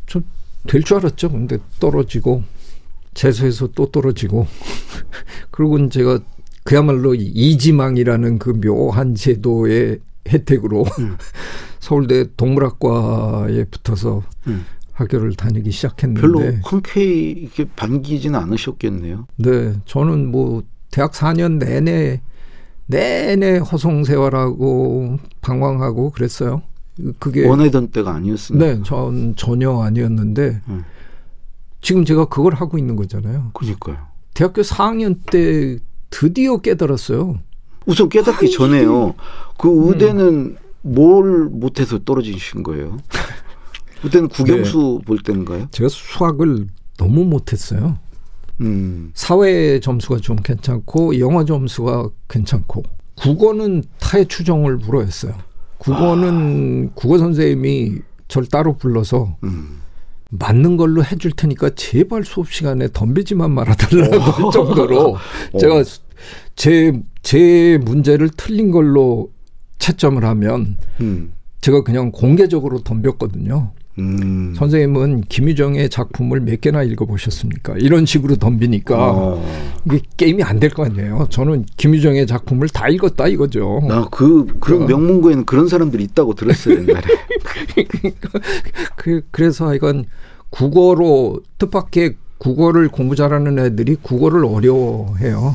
좀 0.06 0.22
될 0.66 0.82
줄 0.82 0.98
알았죠. 0.98 1.30
근데 1.30 1.56
떨어지고 1.80 2.42
재수해서 3.14 3.68
또 3.68 3.87
떨어지고 3.90 4.46
그리고 5.50 5.88
제가 5.88 6.18
그야말로 6.64 7.14
이지망이라는 7.14 8.38
그 8.38 8.50
묘한 8.61 9.14
제도의 9.14 9.98
혜택으로 10.28 10.84
음. 10.98 11.16
서울대 11.80 12.26
동물학과에 12.37 13.64
붙어서 13.64 14.22
음. 14.48 14.66
학교를 14.92 15.34
다니기 15.34 15.70
시작했는데 15.70 16.20
별로 16.20 16.40
흔쾌히 16.64 17.30
이렇게 17.30 17.64
반기지는 17.76 18.38
않으셨겠네요. 18.38 19.26
네, 19.37 19.72
저는 19.87 20.30
뭐 20.30 20.62
대학 20.90 21.12
4년 21.12 21.58
내내 21.58 22.20
내내 22.88 23.59
허송세월하고 23.59 25.18
방황하고 25.40 26.11
그랬어요. 26.11 26.62
그게 27.18 27.46
원하던 27.46 27.88
때가 27.88 28.12
아니었습니다. 28.14 28.66
네, 28.66 28.83
전 28.85 29.35
전혀 29.37 29.79
아니었는데 29.81 30.62
음. 30.68 30.85
지금 31.81 32.05
제가 32.05 32.24
그걸 32.24 32.55
하고 32.55 32.77
있는 32.77 32.96
거잖아요. 32.96 33.51
그러니까요. 33.55 33.98
대학교 34.35 34.62
4학년 34.62 35.18
때 35.31 35.79
드디어 36.11 36.57
깨달았어요. 36.59 37.38
우선 37.87 38.09
깨닫기 38.09 38.46
아, 38.46 38.51
전에요. 38.53 39.14
그 39.59 39.88
의대는 39.88 40.27
음. 40.27 40.57
뭘 40.83 41.44
못해서 41.44 41.98
떨어지신 41.98 42.62
거예요? 42.62 42.98
그때는 44.03 44.29
국영수 44.29 44.98
네. 45.01 45.05
볼 45.07 45.18
때인가요? 45.18 45.68
제가 45.70 45.88
수학을 45.88 46.68
너무 46.96 47.24
못했어요. 47.24 47.98
음. 48.61 49.11
사회 49.14 49.81
점수가 49.81 50.18
좀 50.18 50.37
괜찮고 50.37 51.18
영어 51.18 51.44
점수가 51.44 52.11
괜찮고 52.29 52.83
국어는 53.16 53.85
타의 53.99 54.27
추정을 54.27 54.79
불허했어요. 54.79 55.35
국어는 55.79 56.90
아. 56.90 56.94
국어 56.94 57.18
선생님이 57.18 57.99
절 58.29 58.47
따로 58.47 58.77
불러서 58.77 59.37
음. 59.44 59.81
맞는 60.31 60.77
걸로 60.77 61.03
해줄 61.05 61.33
테니까 61.33 61.71
제발 61.75 62.25
수업 62.25 62.53
시간에 62.53 62.88
덤비지만 62.92 63.51
말아달라고 63.51 64.18
할 64.18 64.53
정도로 64.53 65.16
제가 65.59 65.83
제, 66.55 67.01
제 67.23 67.79
문제를 67.83 68.29
틀린 68.37 68.71
걸로 68.71 69.31
채점을 69.79 70.23
하면 70.23 70.77
음. 71.01 71.33
제가 71.61 71.83
그냥 71.83 72.12
공개적으로 72.12 72.83
덤볐거든요. 72.83 73.73
음. 73.98 74.54
선생님은 74.56 75.22
김유정의 75.22 75.88
작품을 75.90 76.40
몇 76.40 76.61
개나 76.61 76.82
읽어보셨습니까? 76.84 77.74
이런 77.78 78.06
식으로 78.06 78.37
덤비니까 78.37 78.96
어. 79.12 79.44
이게 79.87 80.00
게임이 80.16 80.42
안 80.42 80.58
될 80.61 80.70
거 80.70 80.84
아니에요. 80.84 81.26
저는 81.30 81.64
김유정의 81.76 82.26
작품을 82.26 82.68
다 82.68 82.88
읽었다 82.88 83.26
이거죠. 83.28 83.80
나그 83.88 84.58
그런 84.61 84.87
명문고에는 84.87 85.44
그런 85.46 85.68
사람들이 85.68 86.04
있다고 86.04 86.34
들었어요 86.34 86.80
옛날에. 86.80 87.02
그 88.96 89.22
그래서 89.30 89.74
이건 89.74 90.04
국어로 90.50 91.40
뜻밖의 91.58 92.16
국어를 92.38 92.88
공부 92.88 93.16
잘하는 93.16 93.58
애들이 93.58 93.96
국어를 94.00 94.44
어려워해요. 94.44 95.54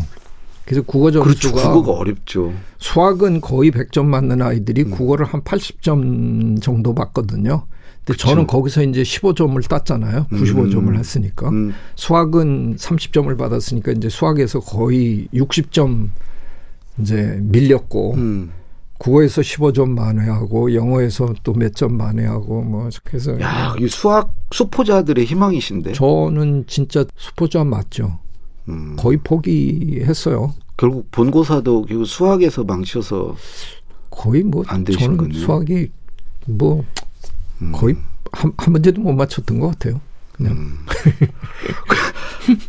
그래서 0.65 0.81
국어 0.81 1.11
점수가 1.11 1.51
그렇죠. 1.51 1.51
국어가 1.51 1.99
어렵죠. 1.99 2.53
수학은 2.77 3.41
거의 3.41 3.71
100점 3.71 4.05
맞는 4.05 4.41
아이들이 4.41 4.83
음. 4.83 4.91
국어를 4.91 5.25
한 5.25 5.41
80점 5.41 6.61
정도 6.61 6.93
받거든요. 6.95 7.65
근데 8.05 8.17
그쵸. 8.17 8.27
저는 8.27 8.47
거기서 8.47 8.83
이제 8.83 9.01
15점을 9.03 9.67
땄잖아요. 9.69 10.27
95점을 10.31 10.87
음. 10.89 10.95
했으니까. 10.95 11.49
음. 11.49 11.73
수학은 11.95 12.75
30점을 12.75 13.37
받았으니까 13.37 13.93
이제 13.93 14.09
수학에서 14.09 14.59
거의 14.59 15.27
60점 15.33 16.09
이제 16.99 17.37
밀렸고 17.41 18.13
음. 18.15 18.51
국어에서 18.99 19.41
15점 19.41 19.89
만회하고 19.89 20.73
영어에서 20.75 21.33
또 21.43 21.53
몇 21.53 21.75
점 21.75 21.97
만회하고 21.97 22.61
뭐 22.61 22.89
그래서 23.03 23.39
야, 23.41 23.75
이 23.79 23.87
수학 23.87 24.33
수포자들의 24.51 25.25
희망이신데. 25.25 25.93
저는 25.93 26.65
진짜 26.67 27.05
수포자 27.17 27.63
맞죠. 27.63 28.19
음. 28.69 28.95
거의 28.97 29.17
포기했어요. 29.23 30.53
결국 30.77 31.09
본고사도 31.11 31.85
결국 31.85 32.05
수학에서 32.05 32.63
망쳐서 32.63 33.35
거의 34.09 34.43
뭐 34.43 34.63
저는 34.63 35.17
거네요. 35.17 35.39
수학이 35.39 35.89
뭐 36.47 36.79
음. 36.79 36.85
거의 37.71 37.95
한, 38.31 38.51
한 38.57 38.71
문제도 38.71 39.01
못 39.01 39.13
맞췄던 39.13 39.59
것 39.59 39.67
같아요. 39.69 40.01
그냥. 40.33 40.53
음. 40.53 40.85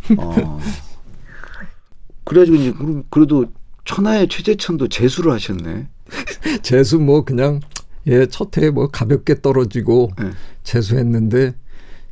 어. 0.18 0.60
그래가지고 2.24 2.56
이제 2.56 2.74
그래도 3.10 3.46
천하의 3.84 4.28
최재천도 4.28 4.88
재수를 4.88 5.32
하셨네. 5.32 5.88
재수 6.62 6.98
뭐 6.98 7.24
그냥 7.24 7.60
예 8.06 8.26
첫해 8.26 8.70
뭐 8.70 8.88
가볍게 8.88 9.40
떨어지고 9.40 10.10
네. 10.18 10.30
재수했는데 10.62 11.54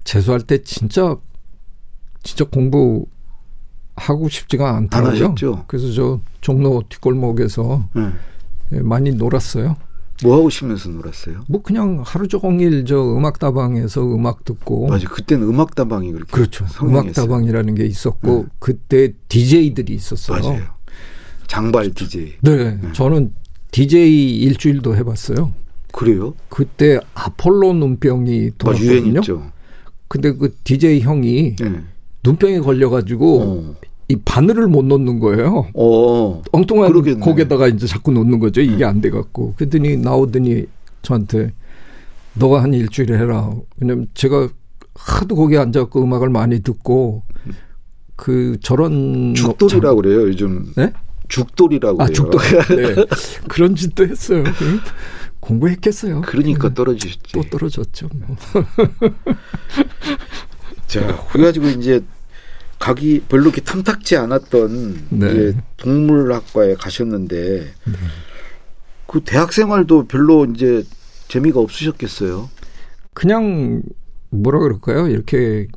재수할 0.05 0.41
때 0.41 0.63
진짜 0.63 1.17
진짜 2.23 2.45
공부 2.45 3.07
하고 3.97 4.29
싶지가 4.29 4.77
않더라고요. 4.77 5.35
그래서 5.67 5.93
저 5.93 6.21
종로 6.41 6.83
뒷골목에서 6.89 7.89
네. 7.95 8.11
예, 8.73 8.81
많이 8.81 9.13
놀았어요. 9.13 9.77
뭐 10.23 10.37
하고 10.37 10.51
싶으면서 10.51 10.89
놀았어요? 10.89 11.45
뭐 11.49 11.63
그냥 11.63 12.03
하루 12.05 12.29
종일 12.29 12.85
저 12.85 12.97
음악 13.17 13.39
다방에서 13.39 14.03
음악 14.15 14.45
듣고 14.45 14.89
맞아 14.89 15.09
그때는 15.09 15.49
음악 15.49 15.75
다방이 15.75 16.13
그렇게 16.13 16.31
그렇죠 16.31 16.67
음악 16.83 17.13
다방이라는 17.13 17.75
게 17.75 17.87
있었고 17.87 18.45
네. 18.45 18.49
그때 18.59 19.13
DJ들이 19.29 19.95
있었어요. 19.95 20.41
맞아요. 20.41 20.63
장발 21.47 21.93
DJ. 21.93 22.35
네, 22.41 22.77
네. 22.77 22.93
저는 22.93 23.33
DJ 23.73 24.39
일주일도 24.41 24.97
해봤어요. 24.97 25.53
그래요? 25.93 26.35
그때 26.49 26.99
아폴로 27.15 27.75
눈병이 27.75 28.53
돌았거든요. 28.59 29.21
근데 30.09 30.33
그 30.33 30.55
DJ 30.65 31.01
형이 31.01 31.57
네. 31.57 31.83
눈병에 32.25 32.61
걸려가지고 32.61 33.41
어. 33.43 33.77
이 34.13 34.17
바늘을 34.27 34.69
못 34.69 34.85
놓는 34.85 35.21
거예요. 35.21 35.69
어, 35.75 36.43
엉뚱한 36.53 36.91
그러겠네. 36.93 37.21
곡에다가 37.21 37.67
이제 37.69 37.87
자꾸 37.87 38.13
놓는 38.13 38.41
거죠. 38.41 38.61
이게 38.61 38.77
네. 38.77 38.85
안 38.85 39.01
돼 39.01 39.09
갖고. 39.09 39.55
그랬더니 39.55 39.97
나오더니 39.97 40.67
저한테 41.01 41.53
너가 42.35 42.63
한 42.63 42.75
일주일 42.75 43.15
해라. 43.15 43.51
왜냐면 43.79 44.09
제가 44.13 44.49
하도 44.95 45.35
거기 45.35 45.57
앉아갖고 45.57 46.03
음악을 46.05 46.29
많이 46.29 46.61
듣고 46.61 47.23
그 48.17 48.59
저런 48.63 49.33
죽돌이라고 49.35 49.95
뭐, 49.95 50.03
그래요 50.03 50.29
요즘. 50.29 50.71
네? 50.77 50.93
죽돌이라고. 51.29 52.03
아 52.03 52.07
죽돌. 52.09 52.39
네. 52.77 53.05
그런 53.49 53.75
짓도 53.75 54.07
했어요. 54.07 54.45
공부했겠어요. 55.41 56.21
그러니까 56.21 56.69
네. 56.69 56.75
떨어지셨지. 56.75 57.33
또 57.33 57.41
떨어졌죠. 57.51 58.11
뭐. 58.15 58.37
자, 60.87 61.17
그래가지고 61.33 61.69
이제 61.69 62.05
가기 62.83 63.23
별로 63.29 63.45
이렇게 63.45 63.61
탐탁지 63.61 64.17
않았던 64.17 65.07
네. 65.11 65.31
이제 65.31 65.57
동물학과에 65.77 66.75
가셨는데 66.75 67.61
네. 67.61 67.93
그 69.07 69.21
대학 69.25 69.53
생활도 69.53 70.09
별로 70.09 70.45
이제 70.47 70.83
재미가 71.29 71.61
없으셨겠어요. 71.61 72.51
그냥 73.15 73.83
뭐라 74.31 74.59
그럴까요? 74.59 75.07
이렇게 75.07 75.69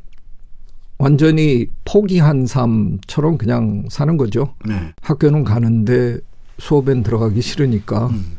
완전히 0.98 1.68
포기한 1.84 2.48
삶처럼 2.48 3.38
그냥 3.38 3.86
사는 3.90 4.18
거죠. 4.18 4.56
네. 4.66 4.94
학교는 5.02 5.44
가는데 5.44 6.18
수업엔 6.58 7.04
들어가기 7.04 7.40
싫으니까 7.40 8.08
음. 8.08 8.38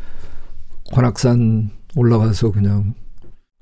관악산 0.93 1.71
올라가서 1.95 2.51
그냥 2.51 2.95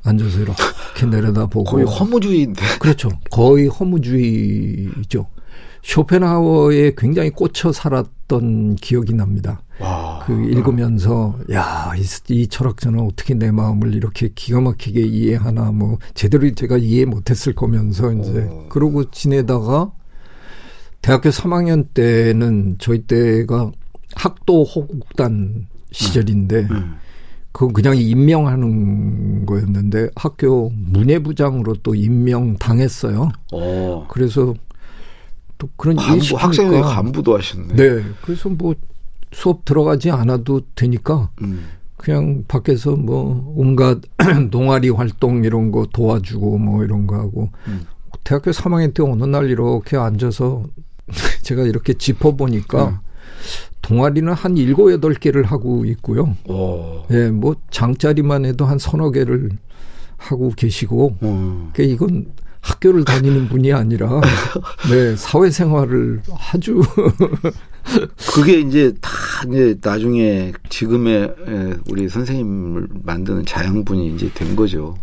앉아서 0.05 0.39
이렇게 0.41 1.07
내려다보고 1.11 1.65
거의 1.65 1.85
허무주의인데 1.85 2.63
그렇죠 2.79 3.09
거의 3.31 3.67
허무주의죠 3.69 5.27
쇼펜하워에 5.83 6.95
굉장히 6.97 7.31
꽂혀 7.31 7.73
살았던 7.73 8.77
기억이 8.77 9.15
납니다 9.15 9.61
와. 9.79 10.23
그 10.25 10.33
읽으면서 10.45 11.39
야이 11.51 12.03
이 12.29 12.47
철학자는 12.47 13.01
어떻게 13.01 13.35
내 13.35 13.51
마음을 13.51 13.95
이렇게 13.95 14.31
기가 14.35 14.61
막히게 14.61 15.01
이해하나 15.01 15.73
뭐 15.73 15.99
제대로 16.15 16.51
제가 16.55 16.79
이해 16.79 17.05
못했을 17.05 17.55
거면서 17.55 18.13
이제 18.13 18.49
오. 18.51 18.69
그러고 18.69 19.11
지내다가 19.11 19.91
대학교 21.03 21.29
3학년 21.29 21.93
때는 21.93 22.77
저희 22.79 23.03
때가 23.03 23.73
학도 24.15 24.65
호국단 24.65 25.67
시절인데 25.91 26.61
음. 26.61 26.71
음. 26.71 26.97
그건 27.55 27.73
그냥 27.73 27.97
임명하는 27.97 29.47
거였는데 29.47 30.11
학교 30.17 30.73
문예부장으로 30.75 31.77
또 31.85 31.95
임명 31.95 32.57
당했어요. 32.57 33.31
어. 33.53 34.07
그래서 34.11 34.55
또 35.57 35.69
그런 35.77 35.95
간부, 35.95 36.35
학생회 36.37 36.81
간부도 36.81 37.39
하셨네. 37.39 37.77
네. 37.77 38.03
그래서 38.23 38.49
뭐 38.49 38.75
수업 39.31 39.65
들어가지 39.65 40.11
않아도 40.11 40.63
되니까 40.75 41.31
음. 41.43 41.69
그냥 41.97 42.43
밖에서 42.49 42.97
뭐 42.97 43.55
온갖 43.57 44.01
동아리 44.51 44.91
활동 44.91 45.45
이런 45.45 45.71
거 45.71 45.87
도와주고 45.93 46.59
뭐 46.59 46.83
이런 46.83 47.07
거 47.07 47.15
하고 47.15 47.51
음. 47.69 47.87
대학교 48.25 48.51
3학년 48.51 48.93
때 48.95 49.05
어느 49.05 49.23
날 49.23 49.49
이렇게 49.49 49.97
앉아서 49.97 50.65
제가 51.43 51.63
이렇게 51.63 51.93
짚어보니까 51.93 52.89
음. 52.89 52.99
동아리는 53.85 54.33
한 54.33 54.57
일곱 54.57 54.91
여덟 54.91 55.13
개를 55.13 55.45
하고 55.45 55.85
있고요. 55.85 56.35
오. 56.49 57.05
예, 57.11 57.29
뭐 57.29 57.55
장자리만 57.71 58.47
해도 58.47 58.65
한 58.65 58.79
서너 58.79 59.11
개를 59.11 59.51
하고 60.17 60.51
계시고, 60.57 61.17
음. 61.23 61.71
그러니까 61.75 61.95
이건 61.95 62.27
학교를 62.63 63.05
다니는 63.05 63.49
분이 63.51 63.75
아니라, 63.75 64.23
네, 64.91 65.15
사회생활을 65.17 66.23
아주. 66.53 66.81
그게 68.35 68.61
이제 68.61 68.95
다 69.03 69.11
이제 69.49 69.77
나중에 69.83 70.53
지금의 70.71 71.35
우리 71.91 72.09
선생님을 72.09 72.89
만드는 73.05 73.45
자양분이 73.45 74.15
이제 74.15 74.31
된 74.33 74.57
거죠. 74.57 74.97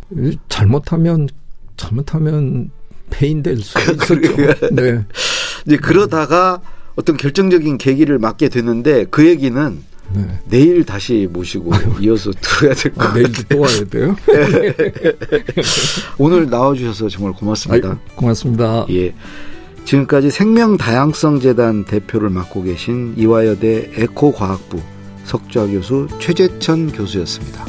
잘못하면, 0.49 1.27
잘못하면 1.77 2.71
폐인 3.11 3.43
될 3.43 3.57
수 3.59 3.77
있죠. 3.93 4.15
네. 4.71 5.05
이제 5.67 5.77
그러다가 5.77 6.59
어떤 6.95 7.17
결정적인 7.17 7.77
계기를 7.77 8.19
맞게 8.19 8.49
되는데 8.49 9.05
그 9.09 9.25
얘기는 9.25 9.79
네. 10.13 10.39
내일 10.49 10.83
다시 10.83 11.27
모시고 11.31 11.71
이어서 12.01 12.31
들어야 12.41 12.73
될것 12.73 13.05
아, 13.05 13.13
내일 13.13 13.31
또 13.49 13.59
와야 13.59 13.83
돼요? 13.85 14.15
오늘 16.17 16.49
나와주셔서 16.49 17.09
정말 17.09 17.33
고맙습니다. 17.33 17.89
아이, 17.89 18.15
고맙습니다. 18.15 18.85
예. 18.89 19.13
지금까지 19.85 20.29
생명다양성재단 20.29 21.85
대표를 21.85 22.29
맡고 22.29 22.63
계신 22.63 23.13
이화여대 23.17 23.91
에코과학부 23.95 24.79
석좌 25.23 25.65
교수 25.65 26.07
최재천 26.19 26.91
교수였습니다. 26.91 27.65